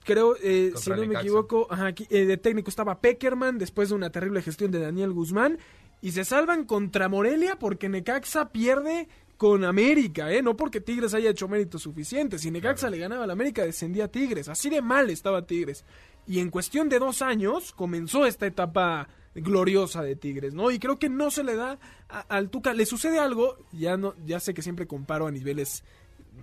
[0.03, 1.69] creo, eh, si no me equivoco,
[2.09, 5.57] eh, de técnico estaba Peckerman después de una terrible gestión de Daniel Guzmán
[6.01, 9.07] y se salvan contra Morelia porque Necaxa pierde
[9.41, 10.43] con América, ¿eh?
[10.43, 12.41] No porque Tigres haya hecho méritos suficientes.
[12.41, 14.47] Si Necaxa le ganaba a América, descendía Tigres.
[14.47, 15.83] Así de mal estaba Tigres.
[16.27, 20.69] Y en cuestión de dos años comenzó esta etapa gloriosa de Tigres, ¿no?
[20.69, 22.75] Y creo que no se le da al Tuca.
[22.75, 25.83] Le sucede algo, ya, no, ya sé que siempre comparo a niveles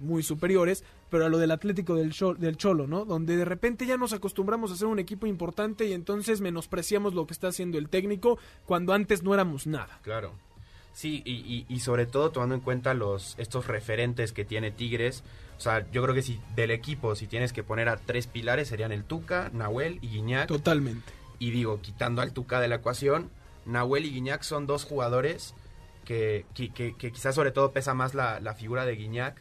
[0.01, 3.05] muy superiores, pero a lo del Atlético del, del Cholo, ¿no?
[3.05, 7.29] Donde de repente ya nos acostumbramos a ser un equipo importante y entonces menospreciamos lo
[7.29, 10.01] que está haciendo el técnico cuando antes no éramos nada.
[10.03, 10.48] Claro.
[10.99, 15.23] Sí, y, y, sobre todo tomando en cuenta los estos referentes que tiene Tigres.
[15.57, 18.67] O sea, yo creo que si del equipo, si tienes que poner a tres pilares,
[18.67, 20.49] serían el Tuca, Nahuel y Guiñac.
[20.49, 21.13] Totalmente.
[21.39, 23.31] Y digo, quitando al Tuca de la ecuación,
[23.65, 25.55] Nahuel y Guiñac son dos jugadores
[26.05, 29.41] que, que, quizás sobre todo pesa más la, la, figura de Guiñac.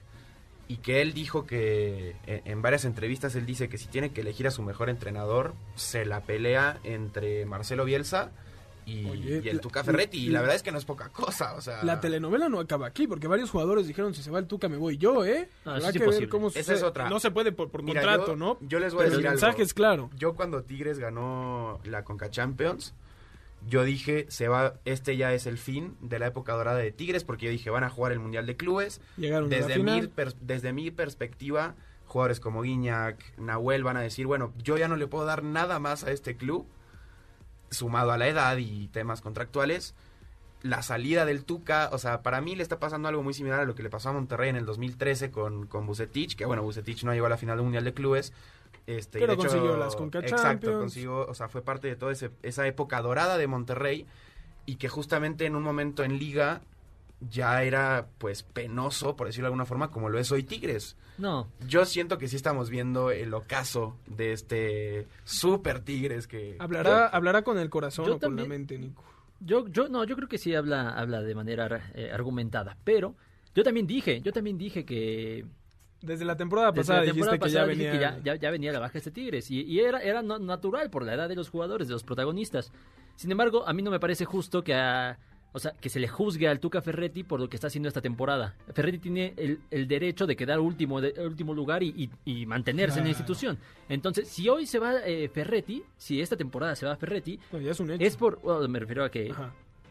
[0.68, 4.22] Y que él dijo que en, en varias entrevistas, él dice que si tiene que
[4.22, 8.30] elegir a su mejor entrenador, se la pelea entre Marcelo Bielsa
[8.88, 10.18] y, el Tuca Ferretti.
[10.18, 11.56] Y la verdad es que no es poca cosa.
[11.56, 14.48] O sea, la telenovela no acaba aquí, porque varios jugadores dijeron: si se va el
[14.48, 15.50] Tuca, me voy yo, ¿eh?
[15.66, 17.10] No, es que ver cómo Esa es otra.
[17.10, 18.58] No se puede por, contrato, ¿no?
[18.62, 19.26] Yo les voy a decir.
[19.26, 20.10] El mensaje es claro.
[20.16, 22.94] Yo, cuando Tigres ganó la Conca Champions.
[23.68, 27.24] Yo dije, se va, este ya es el fin de la época dorada de Tigres,
[27.24, 29.02] porque yo dije, van a jugar el Mundial de Clubes.
[29.18, 34.78] Llegaron desde, mi, desde mi perspectiva, jugadores como Guiñac, Nahuel van a decir, bueno, yo
[34.78, 36.68] ya no le puedo dar nada más a este club
[37.70, 39.96] sumado a la edad y temas contractuales,
[40.64, 43.66] la salida del Tuca, o sea, para mí le está pasando algo muy similar a
[43.66, 47.04] lo que le pasó a Monterrey en el 2013 con, con Bucetich, que bueno, Bucetich
[47.04, 48.34] no llegó a la final del Mundial de Clubes.
[48.86, 53.02] Este, Pero consiguió las Conca Exacto, consiguió, o sea, fue parte de toda esa época
[53.02, 54.08] dorada de Monterrey
[54.66, 56.62] y que justamente en un momento en liga
[57.20, 60.96] ya era pues penoso, por decirlo de alguna forma, como lo es hoy Tigres.
[61.18, 61.48] No.
[61.68, 66.56] Yo siento que sí estamos viendo el ocaso de este super Tigres que...
[66.60, 69.04] Hablará, hablará con el corazón o con la mente, Nico.
[69.40, 73.16] Yo, yo, no, yo creo que sí habla, habla de manera eh, argumentada, pero
[73.54, 75.46] yo también dije, yo también dije que...
[76.02, 78.20] Desde la temporada pasada dijiste que, ya venía...
[78.24, 81.50] ya, venía la baja este Tigres y, era, era natural por la edad de los
[81.50, 82.72] jugadores, de los protagonistas.
[83.16, 85.18] Sin embargo, a mí no me parece justo que a
[85.54, 88.02] o sea, que se le juzgue al Tuca Ferretti por lo que está haciendo esta
[88.02, 88.56] temporada.
[88.74, 92.10] Ferretti tiene el, derecho de quedar último, de, último lugar y,
[92.46, 93.58] mantenerse en la institución.
[93.90, 97.40] Entonces, si hoy se va eh, Ferretti, si esta temporada se va Ferretti,
[98.00, 99.34] es, por, me refiero a que eh,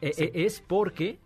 [0.01, 1.19] eh, es porque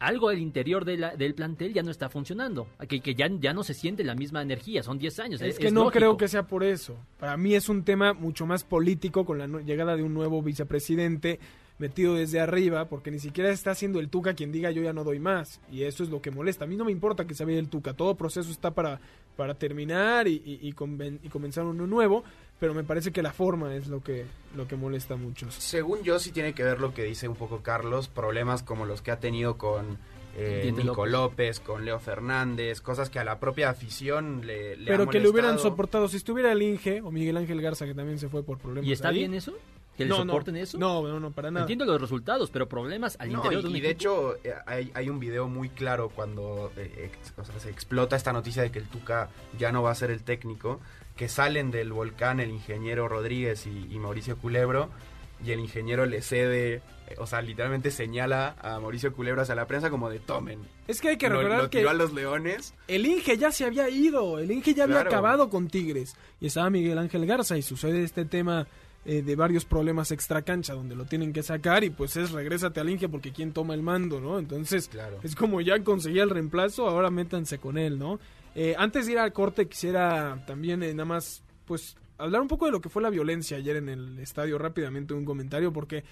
[0.00, 3.74] algo al interior del plantel ya no está funcionando, que, que ya, ya no se
[3.74, 5.42] siente la misma energía, son 10 años.
[5.42, 6.96] Es, que no creo que sea por eso.
[7.18, 11.38] Para mí es un tema mucho más político con la llegada de un nuevo vicepresidente
[11.78, 15.04] metido desde arriba, porque ni siquiera está siendo el Tuca quien diga yo ya no
[15.04, 15.60] doy más.
[15.70, 16.64] Y eso es lo que molesta.
[16.64, 19.00] A mí no me importa que se vaya el Tuca, todo proceso está para,
[19.36, 22.24] para terminar y, y, y, comenzar uno nuevo,
[22.60, 24.24] pero me parece que la forma es lo que,
[24.56, 25.54] lo que molesta a muchos.
[25.54, 29.02] Según yo sí tiene que ver lo que dice un poco Carlos, problemas como los
[29.02, 29.98] que ha tenido con
[30.36, 31.60] eh, Nico López.
[31.60, 35.58] con Leo Fernández, cosas que a la propia afición le, le Pero que le hubieran
[35.58, 38.88] soportado, si estuviera el Inge o Miguel Ángel Garza, que también se fue por problemas.
[38.88, 39.54] ¿Y está bien eso?
[39.96, 40.78] ¿Que le soporten eso?
[40.78, 41.64] No, no, no, para nada.
[41.64, 44.90] Entiendo los resultados, pero problemas al interior y, de un Y de hecho, eh, hay,
[44.94, 48.80] hay, un video muy claro cuando eh, o sea, se explota esta noticia de que
[48.80, 49.28] el Tuca
[49.58, 50.80] ya no va a ser el técnico,
[51.16, 54.90] que salen del volcán el ingeniero Rodríguez y, y Mauricio Culebro,
[55.44, 59.66] y el ingeniero le cede eh, o sea, literalmente señala a Mauricio Culebras a la
[59.66, 60.60] prensa como de tomen.
[60.88, 62.74] Es que hay que recordar que a los leones.
[62.88, 66.70] El Inge ya se había ido, el Inge ya había acabado con Tigres y estaba
[66.70, 68.66] Miguel Ángel Garza y sucede este tema
[69.04, 72.80] eh, de varios problemas extra cancha donde lo tienen que sacar y pues es regrésate
[72.80, 74.38] al Inge porque quién toma el mando, ¿no?
[74.38, 74.90] Entonces
[75.22, 78.18] es como ya conseguía el reemplazo, ahora métanse con él, ¿no?
[78.54, 82.72] Eh, antes de ir al corte quisiera también nada más pues hablar un poco de
[82.72, 86.04] lo que fue la violencia ayer en el estadio rápidamente un comentario porque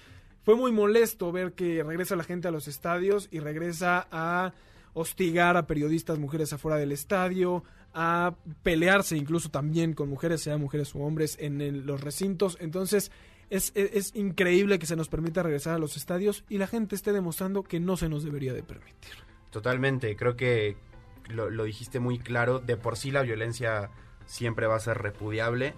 [0.43, 4.53] fue muy molesto ver que regresa la gente a los estadios y regresa a
[4.93, 10.95] hostigar a periodistas mujeres afuera del estadio, a pelearse incluso también con mujeres, sea mujeres
[10.95, 12.57] o hombres, en los recintos.
[12.59, 13.11] Entonces,
[13.49, 17.11] es, es, increíble que se nos permita regresar a los estadios y la gente esté
[17.11, 19.13] demostrando que no se nos debería de permitir.
[19.51, 20.75] Totalmente, creo que
[21.29, 23.91] lo, lo dijiste muy claro, de por sí la violencia
[24.25, 25.75] siempre va a ser repudiable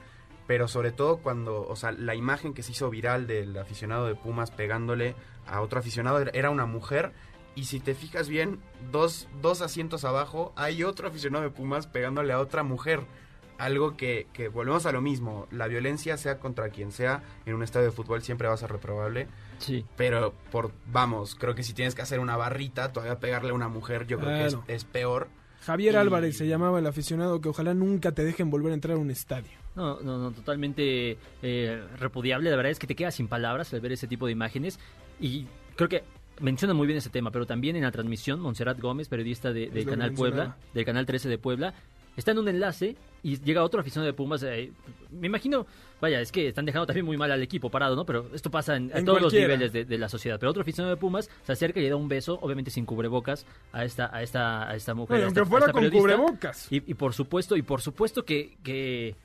[0.47, 4.15] pero sobre todo cuando, o sea, la imagen que se hizo viral del aficionado de
[4.15, 5.15] Pumas pegándole
[5.47, 7.13] a otro aficionado era una mujer
[7.55, 8.59] y si te fijas bien,
[8.91, 13.01] dos, dos asientos abajo hay otro aficionado de Pumas pegándole a otra mujer.
[13.57, 17.63] Algo que, que volvemos a lo mismo, la violencia sea contra quien sea en un
[17.63, 19.27] estadio de fútbol siempre va a ser reprobable.
[19.59, 19.85] Sí.
[19.95, 23.69] Pero por, vamos, creo que si tienes que hacer una barrita, todavía pegarle a una
[23.69, 25.29] mujer, yo creo que es, es peor.
[25.65, 28.99] Javier Álvarez se llamaba el aficionado que ojalá nunca te dejen volver a entrar a
[28.99, 29.51] un estadio.
[29.75, 32.49] No, no, no, totalmente eh, repudiable.
[32.49, 34.79] La verdad es que te quedas sin palabras al ver ese tipo de imágenes.
[35.19, 36.03] Y creo que
[36.39, 39.85] menciona muy bien ese tema, pero también en la transmisión, Montserrat Gómez, periodista de, del
[39.85, 41.73] Canal Puebla, del Canal 13 de Puebla,
[42.17, 44.43] está en un enlace y llega otro aficionado de Pumas.
[44.43, 44.71] Eh,
[45.11, 45.65] me imagino,
[45.99, 48.05] vaya, es que están dejando también muy mal al equipo parado, ¿no?
[48.05, 50.39] Pero esto pasa en, todos los niveles de, la sociedad.
[50.39, 53.45] Pero otro aficionado de Pumas se acerca y le da un beso, obviamente sin cubrebocas,
[53.71, 55.23] a esta, a esta, a esta mujer.
[55.23, 56.71] aunque fuera con cubrebocas.
[56.71, 59.15] Y, y, por supuesto, y por supuesto que, que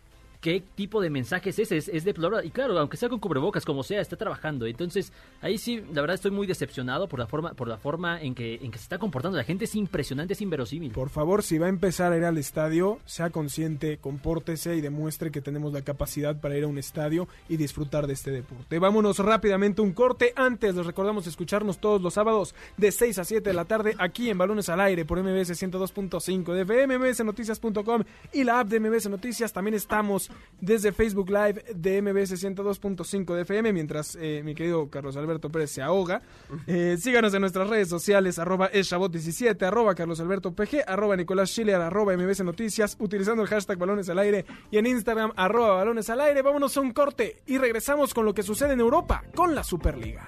[0.40, 2.46] qué tipo de mensajes es ese, es, deplorable.
[2.46, 4.66] Y claro, aunque sea con cubrebocas, como sea, está trabajando.
[4.66, 8.35] Entonces, ahí sí, la verdad estoy muy decepcionado por la forma, por la forma en
[8.35, 9.64] que, en que se está comportando la gente.
[9.64, 10.92] Es impresionante, es inverosímil.
[10.92, 15.31] Por favor, si va a empezar a ir al estadio, sea consciente, compórtese y demuestre
[15.31, 18.79] que tenemos la capacidad para ir a un estadio y disfrutar de este deporte.
[18.79, 20.33] Vámonos rápidamente un corte.
[20.37, 24.31] Antes les recordamos escucharnos todos los sábados de 6 a 7 de la tarde aquí
[24.31, 29.53] en Balones al Aire por MBS 102.5 de mbsnoticias.com y la app de MBS Noticias.
[29.53, 30.30] También estamos
[30.61, 35.71] desde Facebook Live de MBS 102.5 de FM, mientras eh, mi querido Carlos Alberto Pérez
[35.71, 36.23] se ahoga.
[36.66, 41.77] Eh, síganos en nuestras redes sociales, arroba eshabot17, arroba Carlos Alberto PG, arroba Nicolás Schiller,
[41.77, 46.21] arroba MBS Noticias, utilizando el hashtag Balones al Aire y en Instagram, arroba Balones al
[46.21, 46.43] Aire.
[46.43, 50.27] Vámonos a un corte y regresamos con lo que sucede en Europa con la Superliga.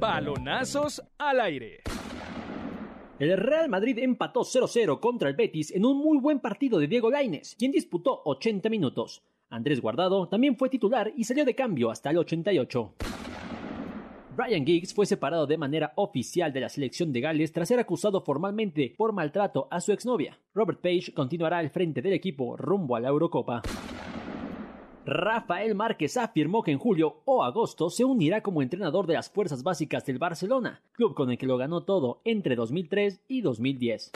[0.00, 1.80] Balonazos al aire.
[3.20, 7.12] El Real Madrid empató 0-0 contra el Betis en un muy buen partido de Diego
[7.12, 9.22] Lainez, quien disputó 80 minutos.
[9.50, 12.94] Andrés Guardado también fue titular y salió de cambio hasta el 88.
[14.36, 18.20] Brian Giggs fue separado de manera oficial de la selección de Gales tras ser acusado
[18.20, 20.40] formalmente por maltrato a su exnovia.
[20.52, 23.62] Robert Page continuará al frente del equipo rumbo a la Eurocopa.
[25.06, 29.62] Rafael Márquez afirmó que en julio o agosto se unirá como entrenador de las fuerzas
[29.62, 34.12] básicas del Barcelona, club con el que lo ganó todo entre 2003 y 2010.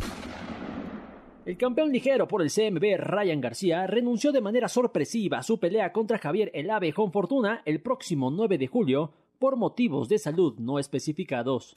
[1.45, 5.93] El campeón ligero por el CMB, Ryan García, renunció de manera sorpresiva a su pelea
[5.93, 10.79] contra Javier El Ave Fortuna el próximo 9 de julio por motivos de salud no
[10.79, 11.75] especificados.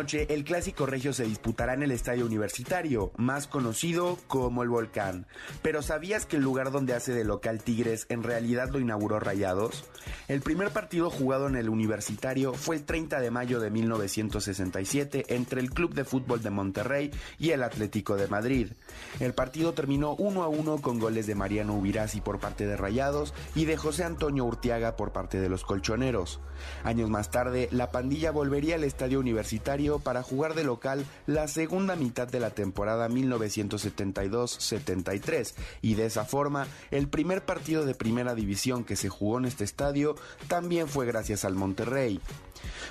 [0.00, 5.26] el clásico regio se disputará en el Estadio Universitario, más conocido como el Volcán.
[5.60, 9.84] Pero ¿sabías que el lugar donde hace de local Tigres en realidad lo inauguró Rayados?
[10.26, 15.60] El primer partido jugado en el Universitario fue el 30 de mayo de 1967 entre
[15.60, 18.72] el Club de Fútbol de Monterrey y el Atlético de Madrid.
[19.18, 23.34] El partido terminó 1 a 1 con goles de Mariano Ubirasi por parte de Rayados
[23.54, 26.40] y de José Antonio Urtiaga por parte de los Colchoneros.
[26.84, 31.96] Años más tarde, la pandilla volvería al Estadio Universitario para jugar de local la segunda
[31.96, 38.84] mitad de la temporada 1972-73 y de esa forma el primer partido de primera división
[38.84, 40.16] que se jugó en este estadio
[40.48, 42.20] también fue gracias al Monterrey.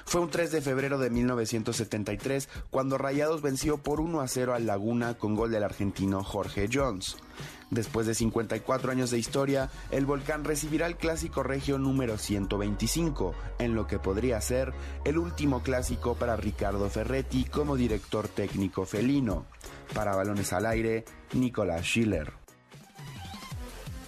[0.06, 4.66] Fue un 3 de febrero de 1973 cuando Rayados venció por 1 a 0 al
[4.66, 7.18] Laguna con gol del argentino Jorge Jones.
[7.70, 13.76] Después de 54 años de historia, el volcán recibirá el clásico regio número 125, en
[13.76, 14.74] lo que podría ser
[15.06, 19.46] el último clásico para Ricardo Ferretti como director técnico felino.
[19.94, 22.39] Para balones al aire, Nicolás Schiller.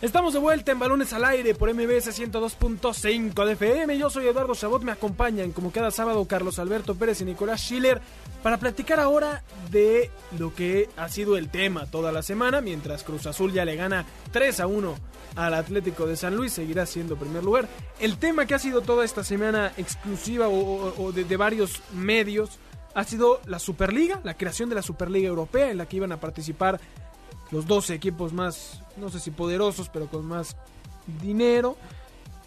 [0.02, 4.00] Estamos de vuelta en Balones al Aire por MBS 102.5 de FM.
[4.00, 8.02] Yo soy Eduardo Chabot, me acompañan como cada sábado Carlos Alberto Pérez y Nicolás Schiller
[8.42, 10.10] para platicar ahora de
[10.40, 14.08] lo que ha sido el tema toda la semana, mientras Cruz Azul ya le gana
[14.32, 14.96] 3 a 1
[15.36, 17.68] al Atlético de San Luis, seguirá siendo primer lugar.
[18.00, 22.58] El tema que ha sido toda esta semana exclusiva o, de, de varios medios
[22.96, 26.20] ha sido la Superliga, la creación de la Superliga Europea en la que iban a
[26.20, 26.82] participar
[27.52, 30.56] los 12 equipos más, no sé si poderosos, pero con más
[31.22, 31.78] dinero.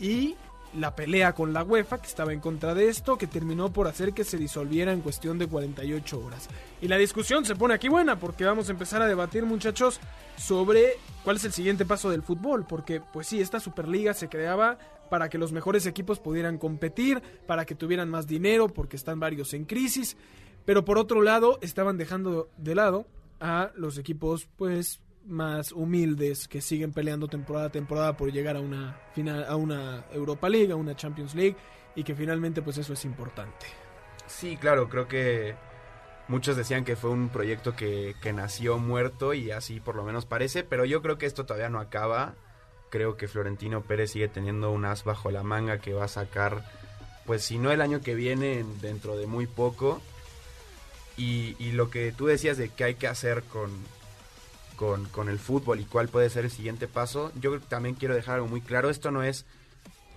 [0.00, 0.34] Y
[0.78, 4.12] la pelea con la UEFA, que estaba en contra de esto, que terminó por hacer
[4.12, 6.48] que se disolviera en cuestión de 48 horas.
[6.80, 10.00] Y la discusión se pone aquí buena, porque vamos a empezar a debatir, muchachos,
[10.36, 12.66] sobre cuál es el siguiente paso del fútbol.
[12.66, 14.78] Porque, pues sí, esta Superliga se creaba
[15.10, 19.54] para que los mejores equipos pudieran competir, para que tuvieran más dinero, porque están varios
[19.54, 20.16] en crisis.
[20.64, 23.06] Pero por otro lado, estaban dejando de lado
[23.40, 28.60] a los equipos pues más humildes que siguen peleando temporada a temporada por llegar a
[28.60, 31.56] una final a una Europa League, a una Champions League
[31.94, 33.66] y que finalmente pues eso es importante.
[34.26, 35.54] Sí, claro, creo que
[36.28, 40.26] muchos decían que fue un proyecto que, que nació muerto y así por lo menos
[40.26, 42.34] parece, pero yo creo que esto todavía no acaba.
[42.90, 46.64] Creo que Florentino Pérez sigue teniendo un as bajo la manga que va a sacar,
[47.26, 50.00] pues si no el año que viene, dentro de muy poco
[51.16, 53.70] y, y, lo que tú decías de qué hay que hacer con,
[54.76, 58.36] con, con, el fútbol y cuál puede ser el siguiente paso, yo también quiero dejar
[58.36, 58.90] algo muy claro.
[58.90, 59.44] Esto no es.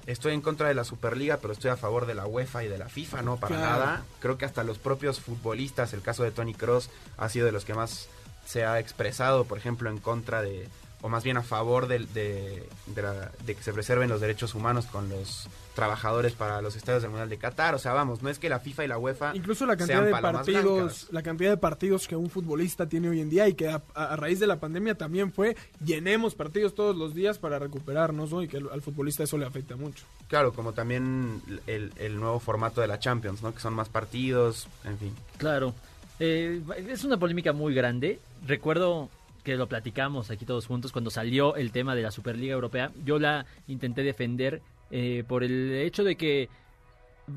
[0.06, 2.78] Estoy en contra de la Superliga, pero estoy a favor de la UEFA y de
[2.78, 3.72] la FIFA, no para claro.
[3.72, 4.06] nada.
[4.20, 7.66] Creo que hasta los propios futbolistas, el caso de Tony Cross, ha sido de los
[7.66, 8.08] que más
[8.46, 10.70] se ha expresado, por ejemplo, en contra de,
[11.02, 14.56] o más bien a favor de, de, de, la, de, que se preserven los derechos
[14.56, 17.76] humanos con los trabajadores para los estadios del Mundial de Qatar.
[17.76, 20.12] O sea, vamos, no es que la FIFA y la UEFA incluso la cantidad de
[20.12, 23.84] partidos, la cantidad de partidos que un futbolista tiene hoy en día y que a,
[23.94, 28.42] a, raíz de la pandemia también fue llenemos partidos todos los días para recuperarnos, ¿no?
[28.42, 30.04] Y que al, al futbolista eso le afecta mucho.
[30.28, 33.54] Claro, como también el, el, nuevo formato de la Champions, ¿no?
[33.54, 35.16] Que son más partidos, en fin.
[35.38, 35.76] Claro.
[36.20, 38.20] Eh, es una polémica muy grande.
[38.48, 39.10] Recuerdo
[39.48, 42.92] que lo platicamos aquí todos juntos cuando salió el tema de la Superliga Europea.
[43.06, 46.50] Yo la intenté defender eh, por el hecho de que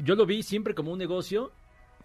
[0.02, 1.52] yo lo vi siempre como un negocio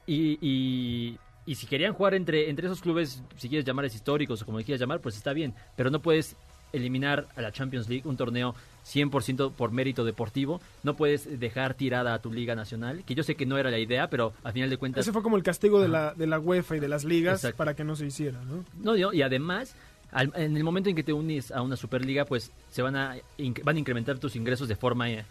[0.06, 4.46] y, y, y, si querían jugar entre, entre esos clubes, si quieres llamarles históricos o
[4.46, 6.36] como quieras llamar, pues está bien, pero no puedes
[6.72, 8.54] eliminar a la Champions League, un torneo
[8.86, 10.62] 100% por mérito deportivo.
[10.84, 13.80] No puedes dejar tirada a tu liga nacional, que yo sé que no era la
[13.80, 15.02] idea, pero a final de cuentas...
[15.02, 17.58] Ese fue como el castigo de la, de la UEFA y de las ligas Exacto.
[17.58, 18.66] para que no se hiciera, ¿no?
[18.80, 19.76] No, y además
[20.16, 23.18] al, en el momento en que te unes a una Superliga, pues se van a,
[23.64, 25.26] van a incrementar tus ingresos de forma eh,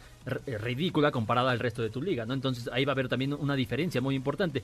[0.61, 2.35] ridícula comparada al resto de tu liga, ¿no?
[2.35, 4.63] Entonces ahí va a haber también una diferencia muy importante.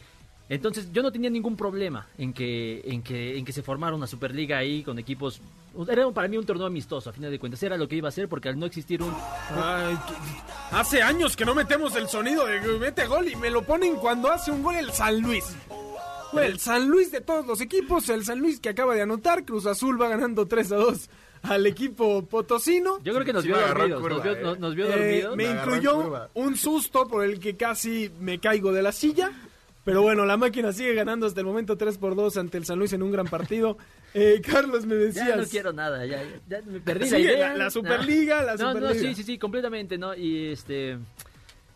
[0.50, 4.06] Entonces yo no tenía ningún problema en que, en que, en que se formara una
[4.06, 5.40] Superliga ahí con equipos...
[5.88, 7.62] Era para mí un torneo amistoso, a final de cuentas.
[7.62, 9.14] Era lo que iba a ser porque al no existir un...
[9.56, 9.96] Ay,
[10.70, 14.30] hace años que no metemos el sonido de mete gol y me lo ponen cuando
[14.30, 15.56] hace un gol el San Luis.
[16.30, 19.44] Fue el San Luis de todos los equipos, el San Luis que acaba de anotar,
[19.44, 21.10] Cruz Azul va ganando 3 a 2
[21.42, 23.02] al equipo potosino.
[23.02, 24.56] Yo creo que nos vio dormidos, curva, nos, vio, eh.
[24.58, 25.32] nos vio dormidos.
[25.32, 29.32] Eh, me incluyó un susto por el que casi me caigo de la silla.
[29.82, 32.78] Pero bueno, la máquina sigue ganando hasta el momento 3 por 2 ante el San
[32.78, 33.76] Luis en un gran partido.
[34.12, 35.28] Eh, Carlos, me decías.
[35.28, 37.48] Ya no quiero nada, ya, ya me perdí sí, la idea.
[37.50, 38.46] La, la Superliga, no.
[38.46, 38.88] la no, Superliga.
[38.88, 40.16] No, sí, sí, sí, completamente, ¿no?
[40.16, 40.98] Y este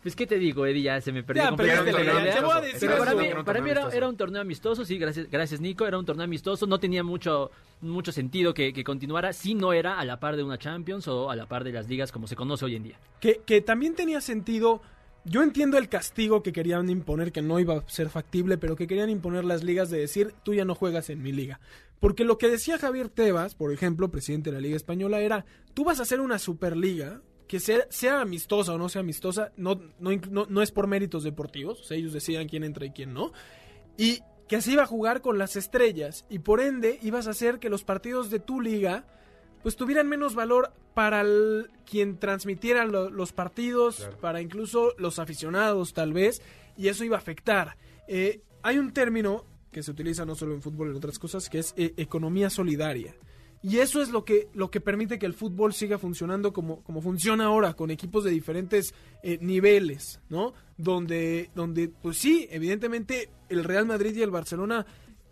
[0.05, 2.31] Pues qué te digo, Eddie, ya se me perdió Ya, completamente perdiste la la idea.
[2.33, 2.39] idea.
[2.41, 3.97] Te voy a decir Pero para mí, Era un para torneo mí era, amistoso.
[3.97, 7.49] era un torneo amistoso, sí, gracias, gracias Nico, era un torneo amistoso, no tenía mucho,
[7.81, 11.31] mucho sentido que, que continuara si no era a la par de una Champions o
[11.31, 12.99] a la par de las ligas como se conoce hoy en día.
[13.19, 14.83] Que, que también tenía sentido.
[15.27, 18.85] Yo entiendo el castigo que querían imponer, que no iba a ser factible, pero que
[18.85, 21.59] querían imponer las ligas de decir, tú ya no juegas en mi liga.
[21.99, 25.43] Porque lo que decía Javier Tebas, por ejemplo, presidente de la Liga Española, era,
[25.73, 29.79] tú vas a hacer una superliga que sea, sea amistosa o no sea amistosa, no,
[29.99, 33.13] no, no, no es por méritos deportivos, o sea, ellos decidan quién entra y quién
[33.13, 33.31] no.
[33.97, 37.59] Y que se iba a jugar con las estrellas y por ende ibas a hacer
[37.59, 39.05] que los partidos de tu liga
[39.63, 44.17] pues tuvieran menos valor para el- quien transmitiera lo- los partidos, Claro.
[44.19, 46.41] para incluso los aficionados tal vez,
[46.77, 47.75] y eso iba a afectar.
[48.07, 51.57] Eh, hay un término que se utiliza no solo en fútbol, en otras cosas, que
[51.59, 53.15] es eh, economía solidaria.
[53.67, 57.01] Y eso es lo que, lo que permite que el fútbol siga funcionando como, como
[57.01, 58.93] funciona ahora, con equipos de diferentes
[59.23, 60.53] eh, niveles, ¿no?
[60.77, 64.85] Donde, donde, pues sí, evidentemente el Real Madrid y el Barcelona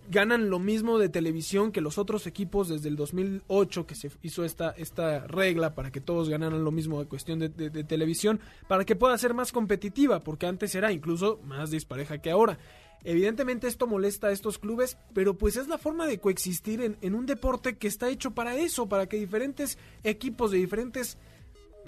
[0.09, 4.43] ganan lo mismo de televisión que los otros equipos desde el 2008 que se hizo
[4.43, 8.39] esta, esta regla para que todos ganaran lo mismo de cuestión de, de- de televisión,
[8.67, 12.57] para que pueda ser más competitiva, porque antes era incluso más dispareja que ahora.
[13.03, 17.15] Evidentemente esto molesta a estos clubes, pero pues es la forma de coexistir en, en
[17.15, 21.17] un deporte que está hecho para eso, para que diferentes equipos de diferentes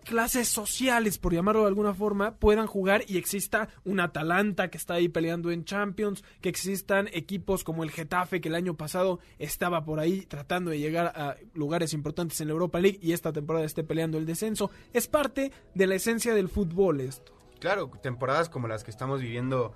[0.06, 4.94] clases sociales, por llamarlo de alguna forma, puedan jugar y exista un Atalanta que está
[4.94, 9.84] ahí peleando en Champions, que existan equipos como el Getafe que el año pasado estaba
[9.84, 13.66] por ahí tratando de llegar a lugares importantes en la Europa League y esta temporada
[13.66, 14.72] esté peleando el descenso.
[14.94, 17.34] Es parte de la esencia del fútbol esto.
[17.60, 19.74] Claro, temporadas como las que estamos viviendo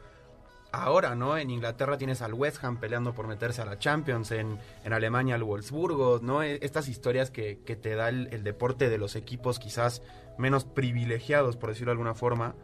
[0.71, 1.37] ahora, ¿no?
[1.37, 5.35] En Inglaterra tienes al West Ham peleando por meterse a la Champions, en, en Alemania
[5.35, 6.43] al Wolfsburgo, ¿no?
[6.43, 10.01] E- Estas historias que, que te da el, deporte de los equipos quizás
[10.37, 12.55] menos privilegiados, por decirlo de alguna forma.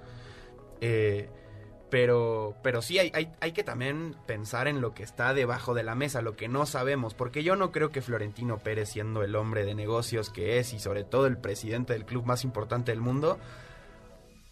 [0.82, 1.30] Eh,
[1.90, 5.84] pero, pero sí hay, hay, hay que también pensar en lo que está debajo de
[5.84, 9.36] la mesa, lo que no sabemos, porque yo no creo que Florentino Pérez, siendo el
[9.36, 13.02] hombre de negocios que es y sobre todo el presidente del club más importante del
[13.02, 13.38] mundo,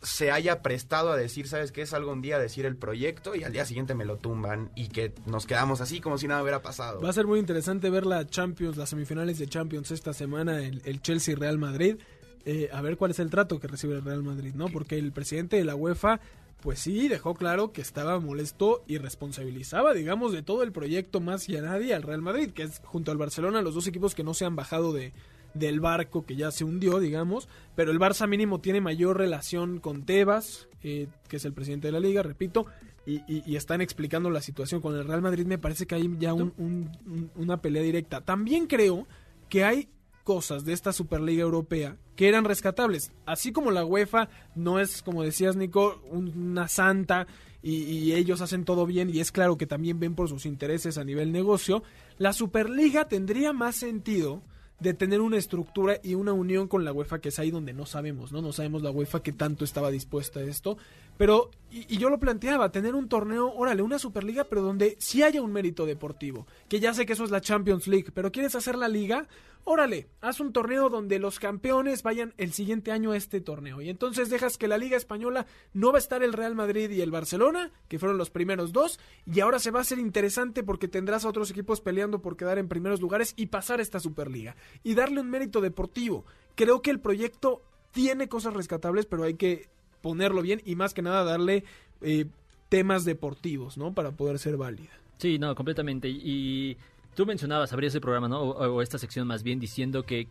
[0.04, 1.82] se haya prestado a decir, ¿sabes qué?
[1.82, 4.90] Es algo un día decir el proyecto y al día siguiente me lo tumban y
[4.90, 7.02] que nos quedamos así como si nada hubiera pasado.
[7.02, 10.82] Va a ser muy interesante ver la Champions, las semifinales de Champions esta semana, el,
[10.86, 11.98] el Chelsea Real Madrid.
[12.46, 14.68] Eh, a ver cuál es el trato que recibe el Real Madrid, ¿no?
[14.68, 16.20] Porque el presidente de la UEFA,
[16.62, 21.48] pues sí, dejó claro que estaba molesto y responsabilizaba, digamos, de todo el proyecto más
[21.48, 24.26] y a nadie al Real Madrid, que es junto al Barcelona los dos equipos que
[24.26, 25.14] no se han bajado de
[25.54, 30.04] del barco que ya se hundió, digamos, pero el Barça mínimo tiene mayor relación con
[30.06, 32.66] Tebas, eh, que es el presidente de la liga, repito,
[33.06, 35.46] y, y- y están explicando la situación con el Real Madrid.
[35.46, 38.22] Me parece que hay ya un- un- un- una pelea directa.
[38.22, 39.08] También creo
[39.50, 39.90] que hay
[40.24, 43.12] cosas de esta Superliga Europea que eran rescatables.
[43.26, 47.28] Así como la UEFA no es, como decías Nico, un- una santa
[47.62, 50.98] y, y ellos hacen todo bien y es claro que también ven por sus intereses
[50.98, 51.84] a nivel negocio,
[52.18, 54.42] la Superliga tendría más sentido
[54.84, 57.86] de tener una estructura y una unión con la UEFA que es ahí donde no
[57.86, 58.42] sabemos, ¿no?
[58.42, 60.78] No sabemos la UEFA que tanto estaba dispuesta a esto,
[61.18, 65.42] pero y, yo lo planteaba, tener un torneo, órale, una Superliga, pero donde sí haya
[65.42, 68.76] un mérito deportivo, que ya sé que eso es la Champions League, pero quieres hacer
[68.76, 69.28] la liga,
[69.64, 73.90] órale, haz un torneo donde los campeones vayan el siguiente año a este torneo y
[73.90, 77.10] entonces dejas que la Liga española no va a estar el Real Madrid y el
[77.10, 81.26] Barcelona, que fueron los primeros dos, y ahora se va a hacer interesante porque tendrás
[81.26, 85.22] a otros equipos peleando por quedar en primeros lugares y pasar esta Superliga y darle
[85.22, 86.26] un mérito deportivo.
[86.54, 89.70] Creo que el proyecto tiene cosas rescatables, pero hay que
[90.04, 91.64] ponerlo bien y más que nada darle
[92.02, 92.26] eh,
[92.70, 93.94] temas deportivos, ¿no?
[93.94, 94.92] Para poder ser válida.
[95.18, 96.10] Sí, no, completamente.
[96.10, 96.78] Y
[97.16, 98.42] tú mencionabas, abrías el programa, ¿no?
[98.42, 100.28] O, o esta sección más bien diciendo que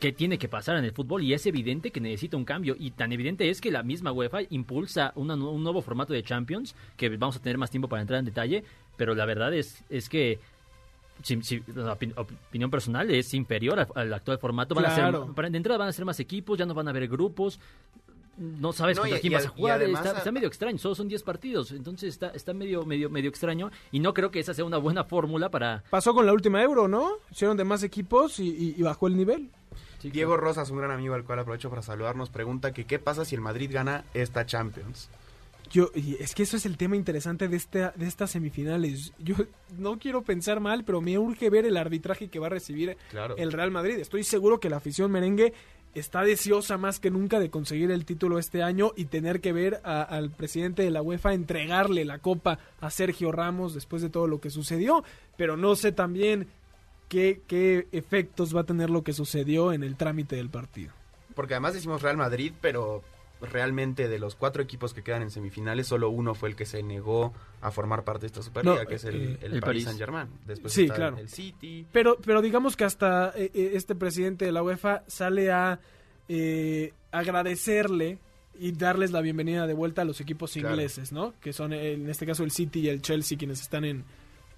[0.00, 2.90] que tiene que pasar en el fútbol y es evidente que necesita un cambio y
[2.90, 7.08] tan evidente es que la misma UEFA impulsa una un nuevo formato de Champions que
[7.16, 8.64] vamos a tener más tiempo para entrar en detalle,
[8.96, 10.40] pero la verdad es, es que
[11.22, 14.74] si- si- la opi- opinión personal es inferior al, al actual formato.
[14.74, 15.26] Van a Claro.
[15.26, 17.58] ser, para- de entrada van a ser más equipos, ya no van a haber grupos.
[18.36, 20.48] No sabes No, contra y- quién y vas a jugar, además está, a- está medio
[20.48, 24.30] extraño, solo son 10 partidos, entonces está, está medio, medio, medio extraño y no creo
[24.30, 27.12] que esa sea una buena fórmula para, Pasó con la última Euro, ¿no?
[27.30, 29.50] Hicieron de más equipos y, y- y bajó el nivel.
[30.02, 33.34] Diego Rosas, un gran amigo al cual aprovecho para saludarnos, pregunta que qué pasa si
[33.36, 35.08] el Madrid gana esta Champions.
[35.70, 39.12] Yo, y es que eso es el tema interesante de, esta, de estas semifinales.
[39.18, 39.34] Yo
[39.78, 43.34] no quiero pensar mal, pero me urge ver el arbitraje que va a recibir Claro.
[43.38, 43.98] el Real Madrid.
[43.98, 45.54] Estoy seguro que la afición merengue
[45.94, 49.80] está deseosa más que nunca de conseguir el título este año y tener que ver
[49.84, 54.40] al presidente de la UEFA entregarle la copa a Sergio Ramos después de todo lo
[54.40, 55.04] que sucedió.
[55.36, 56.48] Pero no sé también
[57.08, 60.92] qué, qué efectos va a tener lo que sucedió en el trámite del partido.
[61.34, 63.02] Porque además decimos Real Madrid, pero
[63.44, 66.82] realmente de los cuatro equipos que quedan en semifinales, solo uno fue el que se
[66.82, 69.62] negó a formar parte de esta Superliga, No, que es el, eh, el el Paris
[69.62, 69.84] París.
[69.84, 70.28] Saint Germain.
[70.46, 71.18] Después Sí, está claro.
[71.18, 71.86] el City.
[71.92, 75.80] Pero, pero digamos que hasta eh, eh, este presidente de la UEFA sale a
[76.28, 78.18] eh, agradecerle
[78.58, 80.70] y darles la bienvenida de vuelta a los equipos Claro.
[80.70, 81.34] ingleses, ¿no?
[81.40, 84.04] Que son eh, en este caso el City y el Chelsea quienes están en,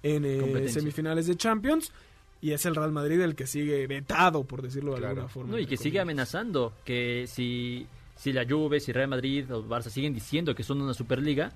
[0.03, 1.91] en eh, semifinales de Champions.
[2.39, 5.13] Y es el Real Madrid el que sigue vetado, por decirlo de Claro.
[5.13, 5.51] alguna forma.
[5.53, 9.89] No, y que sigue amenazando que si, si la Juve, si Real Madrid o Barça
[9.89, 11.51] siguen diciendo que son una Superliga,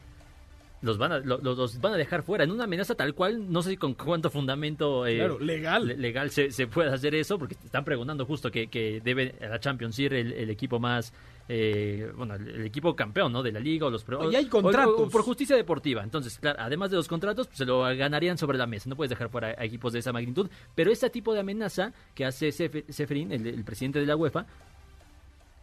[0.83, 2.43] los van a, lo- lo- los, van a dejar fuera.
[2.43, 5.85] En una amenaza tal cual, no sé con cuánto fundamento eh, Claro, legal.
[5.85, 9.47] le- legal se, se puede hacer eso, porque están preguntando justo que, que debe a
[9.47, 11.13] la Champions ir el, el equipo más,
[11.47, 13.43] eh, bueno, el, equipo campeón, ¿no?
[13.43, 14.03] De la liga o los...
[14.31, 14.95] Y hay contratos.
[14.99, 16.01] o- o por justicia deportiva.
[16.03, 18.89] Entonces, claro, además de los contratos, pues, se lo ganarían sobre la mesa.
[18.89, 20.49] No puedes dejar fuera a equipos de esa magnitud.
[20.73, 24.47] Pero este tipo de amenaza que hace Sef- Seferin, el, el presidente de la UEFA,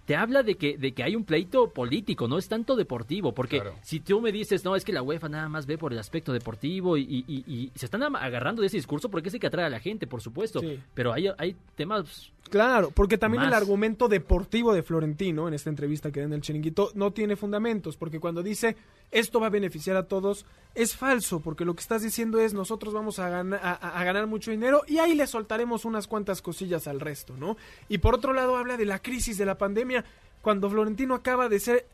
[0.09, 3.61] te habla de que, de que hay un pleito político, no es tanto deportivo, porque
[3.61, 3.75] Claro.
[3.83, 6.33] si tú me dices, no, es que la UEFA nada más ve por el aspecto
[6.33, 9.49] deportivo y, y- y- y se están agarrando de ese discurso porque es el que
[9.49, 10.81] atrae a la gente, por supuesto, Sí.
[10.95, 12.33] pero hay, hay temas...
[12.49, 16.41] Claro, porque también el argumento deportivo de Florentino en esta entrevista que da en el
[16.41, 18.77] chiringuito no tiene fundamentos, porque cuando dice
[19.11, 20.45] esto va a beneficiar a todos,
[20.75, 24.51] es falso, porque lo que estás diciendo es nosotros vamos a, a- a ganar mucho
[24.51, 27.57] dinero y ahí le soltaremos unas cuantas cosillas al resto, ¿no?
[27.89, 30.05] Y por otro lado habla de la crisis de la pandemia,
[30.43, 31.87] cuando Florentino acaba de ser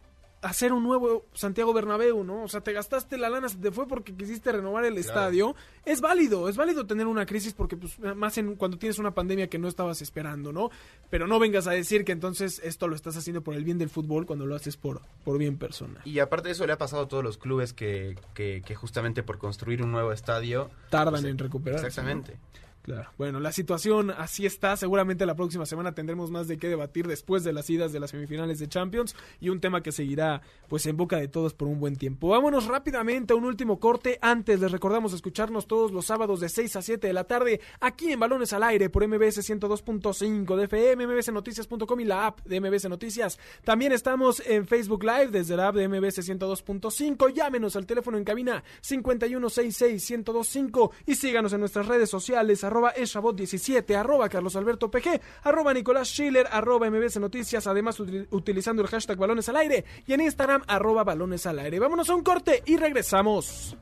[0.44, 2.42] hacer un nuevo Santiago Bernabéu, ¿no?
[2.42, 5.56] O sea, te gastaste la lana, se te fue porque quisiste renovar el estadio.
[5.86, 9.48] Es válido, es válido tener una crisis porque pues más en cuando tienes una pandemia
[9.48, 10.70] que no estabas esperando, ¿no?
[11.08, 13.88] Pero no vengas a decir que entonces esto lo estás haciendo por el bien del
[13.88, 16.02] fútbol cuando lo haces por por bien personal.
[16.04, 19.22] Y aparte de eso le ha pasado a todos los clubes que, que, que justamente
[19.22, 20.70] por construir un nuevo estadio...
[20.90, 21.86] Tardan pues, en recuperarse.
[21.86, 22.32] Exactamente.
[22.34, 22.64] ¿no?
[22.84, 23.08] Claro.
[23.16, 24.76] Bueno, la situación así está.
[24.76, 28.10] Seguramente la próxima semana tendremos más de qué debatir después de las idas de las
[28.10, 31.80] semifinales de Champions y un tema que seguirá pues en boca de todos por un
[31.80, 32.28] buen tiempo.
[32.28, 34.18] Vámonos rápidamente a un último corte.
[34.20, 38.12] Antes les recordamos escucharnos todos los sábados de 6 a 7 de la tarde aquí
[38.12, 42.90] en Balones al Aire por MBS 102.5 de FM, mbsnoticias.com y la app de MBS
[42.90, 43.38] Noticias.
[43.64, 47.32] También estamos en Facebook Live desde la app de MBS 102.5.
[47.32, 54.28] Llámenos al teléfono en cabina 5166-1025 y síganos en nuestras redes sociales arroba eshabot17, arroba
[54.28, 59.48] Carlos Alberto PG, arroba Nicolás Schiller, arroba MBS Noticias, además util- utilizando el hashtag Balones
[59.48, 61.78] al Aire y en Instagram arroba Balones al Aire.
[61.78, 63.76] Vámonos a un corte y regresamos.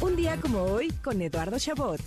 [0.00, 2.00] Un día como hoy con Eduardo Chabot.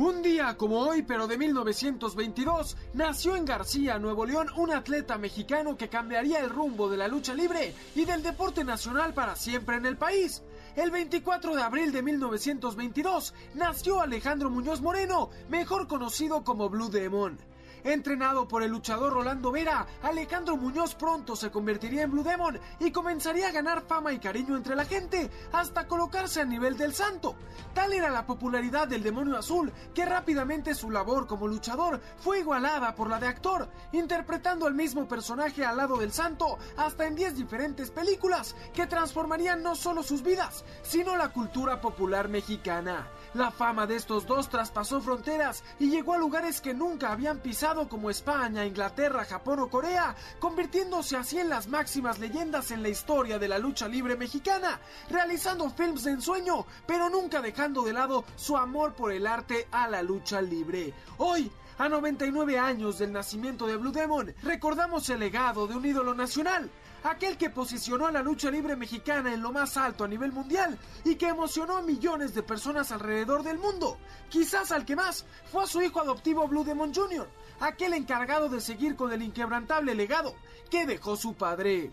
[0.00, 5.76] Un día como hoy, pero de 1922, nació en García, Nuevo León, un atleta mexicano
[5.76, 9.84] que cambiaría el rumbo de la lucha libre y del deporte nacional para siempre en
[9.84, 10.42] el país.
[10.74, 17.38] El 24 de abril de 1922 nació Alejandro Muñoz Moreno, mejor conocido como Blue Demon.
[17.84, 22.90] Entrenado por el luchador Rolando Vera, Alejandro Muñoz pronto se convertiría en Blue Demon y
[22.90, 27.36] comenzaría a ganar fama y cariño entre la gente hasta colocarse a nivel del santo.
[27.74, 32.94] Tal era la popularidad del demonio azul que rápidamente su labor como luchador fue igualada
[32.94, 37.36] por la de actor, interpretando al mismo personaje al lado del santo hasta en 10
[37.36, 43.08] diferentes películas que transformarían no solo sus vidas, sino la cultura popular mexicana.
[43.32, 47.88] La fama de estos dos traspasó fronteras y llegó a lugares que nunca habían pisado
[47.88, 53.38] como España, Inglaterra, Japón o Corea, convirtiéndose así en las máximas leyendas en la historia
[53.38, 58.56] de la lucha libre mexicana, realizando films de ensueño, pero nunca dejando de lado su
[58.56, 60.92] amor por el arte a la lucha libre.
[61.18, 66.14] Hoy, a 99 años del nacimiento de Blue Demon, recordamos el legado de un ídolo
[66.14, 66.68] nacional,
[67.04, 70.78] aquel que posicionó a la lucha libre mexicana en lo más alto a nivel mundial
[71.04, 73.98] y que emocionó a millones de personas alrededor del mundo.
[74.28, 77.28] Quizás al que más fue a su hijo adoptivo Blue Demon Jr.,
[77.60, 80.34] aquel encargado de seguir con el inquebrantable legado
[80.70, 81.90] que dejó su padre.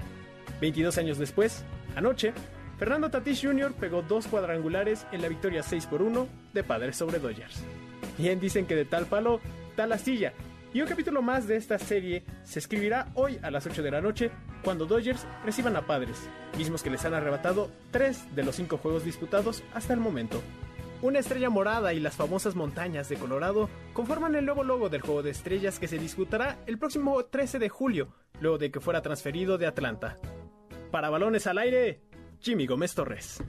[0.61, 1.65] 22 años después,
[1.97, 2.33] anoche,
[2.79, 3.73] Fernando Tatís Jr.
[3.73, 7.63] pegó dos cuadrangulares en la victoria 6 por 1 de Padres sobre Dodgers.
[8.17, 9.41] Bien dicen que de tal palo,
[9.75, 10.33] tal astilla,
[10.77, 13.99] y un capítulo más de esta serie se escribirá hoy a las 8 de la
[13.99, 14.29] noche
[14.63, 19.03] cuando Dodgers reciban a Padres, mismos que les han arrebatado 3 de los 5 juegos
[19.03, 20.39] disputados hasta el momento.
[21.01, 25.23] Una estrella morada y las famosas montañas de Colorado conforman el nuevo logo del juego
[25.23, 29.57] de estrellas que se disputará el próximo 13 de julio, luego de que fuera transferido
[29.57, 30.19] de Atlanta.
[30.91, 32.03] Para balones al aire,
[32.39, 33.41] Jimmy Gómez Torres.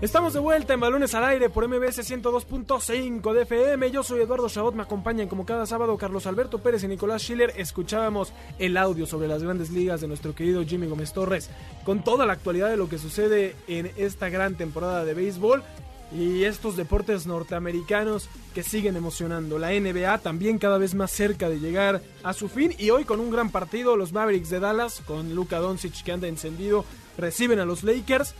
[0.00, 3.90] Estamos de vuelta en Balones al Aire por MBS 102.5 de FM.
[3.90, 7.52] Yo soy Eduardo Chabot, me acompañan como cada sábado Carlos Alberto Pérez y Nicolás Schiller.
[7.56, 11.50] Escuchábamos el audio sobre las grandes ligas de nuestro querido Jimmy Gómez Torres
[11.82, 15.64] con toda la actualidad de lo que sucede en esta gran temporada de béisbol
[16.12, 19.58] y estos deportes norteamericanos que siguen emocionando.
[19.58, 23.18] La NBA también cada vez más cerca de llegar a su fin y hoy con
[23.18, 26.84] un gran partido los Mavericks de Dallas con Luka Doncic que anda encendido
[27.18, 28.36] reciben a los Lakers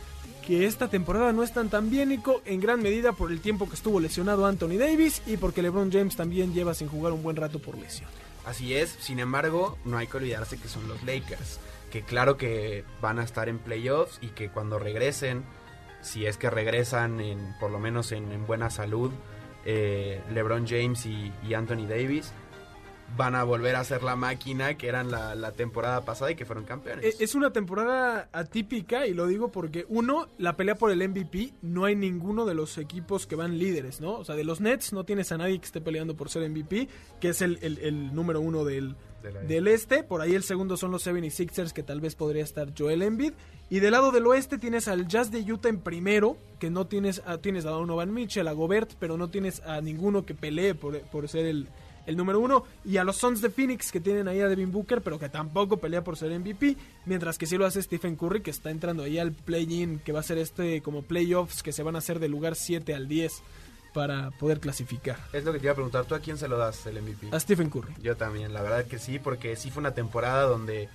[0.49, 3.75] que esta temporada no están tan bien, Nico, en gran medida por el tiempo que
[3.75, 7.59] estuvo lesionado Anthony Davis y porque LeBron James también lleva sin jugar un buen rato
[7.59, 8.09] por lesión.
[8.47, 11.59] Así es, sin embargo, no hay que olvidarse que son los Lakers,
[11.91, 15.43] que claro que van a estar en playoffs y que cuando regresen,
[16.01, 19.11] si es que regresan en, por lo menos en, buena salud,
[19.65, 22.33] eh, LeBron James y Anthony Davis,
[23.17, 26.63] van a volver a ser la máquina que eran la, temporada pasada y que fueron
[26.63, 27.03] campeones.
[27.03, 31.53] E, es una temporada atípica y lo digo porque uno, la pelea por el MVP,
[31.61, 34.13] no hay ninguno de los equipos que van líderes, ¿no?
[34.13, 36.87] O sea, de los Nets no tienes a nadie que esté peleando por ser MVP,
[37.19, 38.95] que es el, número uno del,
[39.47, 40.03] del este.
[40.03, 43.33] Por ahí el segundo son los 76ers, que tal vez podría estar Joel Embiid.
[43.69, 47.21] Y del lado del oeste tienes al Jazz de Utah en primero, que no tienes
[47.25, 50.99] a, tienes a Donovan Mitchell, a Gobert, pero no tienes a ninguno que pelee por,
[51.01, 51.67] por ser el
[52.09, 55.01] el número uno, y a los Suns de Phoenix que tienen ahí a Devin Booker,
[55.01, 58.49] pero que tampoco pelea por ser MVP, mientras que sí lo hace Stephen Curry, que
[58.49, 61.95] está entrando ahí al play-in, que va a ser este como playoffs que se van
[61.95, 63.43] a hacer del lugar 7 al 10
[63.93, 65.17] para poder clasificar.
[65.33, 67.27] Es lo que te iba a preguntar, ¿tú a quién se lo das el MVP?
[67.31, 67.93] A Stephen Curry.
[68.01, 70.89] Yo también, la verdad que sí, porque sí fue una temporada donde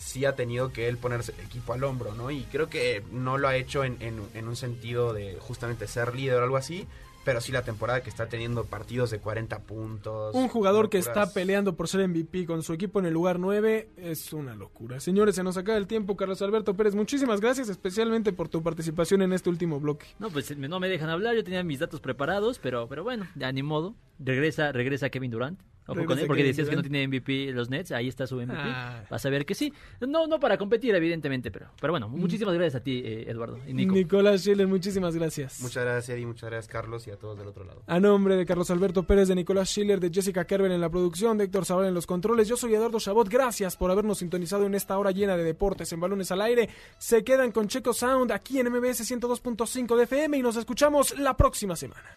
[0.00, 2.32] sí ha tenido que él ponerse el equipo al hombro, ¿no?
[2.32, 6.40] Y creo que no lo ha hecho en, en un sentido de justamente ser líder
[6.40, 6.86] o algo así,
[7.26, 10.32] pero sí la temporada que está teniendo partidos de 40 puntos.
[10.32, 13.88] Un jugador que está peleando por ser MVP con su equipo en el lugar 9
[13.96, 15.00] es una locura.
[15.00, 16.16] Señores, se nos acaba el tiempo.
[16.16, 20.06] Carlos Alberto Pérez, muchísimas gracias especialmente por tu participación en este último bloque.
[20.20, 23.50] No, pues no me dejan hablar, yo tenía mis datos preparados, pero, pero bueno, ya
[23.50, 23.96] ni modo.
[24.20, 25.58] Regresa, regresa Kevin Durant.
[25.86, 28.54] Ojo con él, porque decías que no tiene MVP los Nets, ahí está su MVP.
[28.56, 29.04] Ah.
[29.08, 29.72] Vas a ver que sí.
[30.00, 32.18] No, no para competir, evidentemente, pero, pero bueno, mm.
[32.18, 33.60] muchísimas gracias a ti, eh, Eduardo.
[33.66, 35.60] Y Nicolás Schiller, muchísimas gracias.
[35.60, 37.82] Muchas gracias, Eddie, muchas gracias, Carlos, y a todos del otro lado.
[37.86, 41.38] A nombre de Carlos Alberto Pérez, de Nicolás Schiller, de Jessica Kerber en la producción,
[41.38, 43.28] de Héctor Zavala en los controles, yo soy Eduardo Chabot.
[43.28, 46.68] Gracias por habernos sintonizado en esta hora llena de deportes en balones al aire.
[46.98, 51.36] Se quedan con Checo Sound aquí en MBS 102.5 de FM y nos escuchamos la
[51.36, 52.16] próxima semana.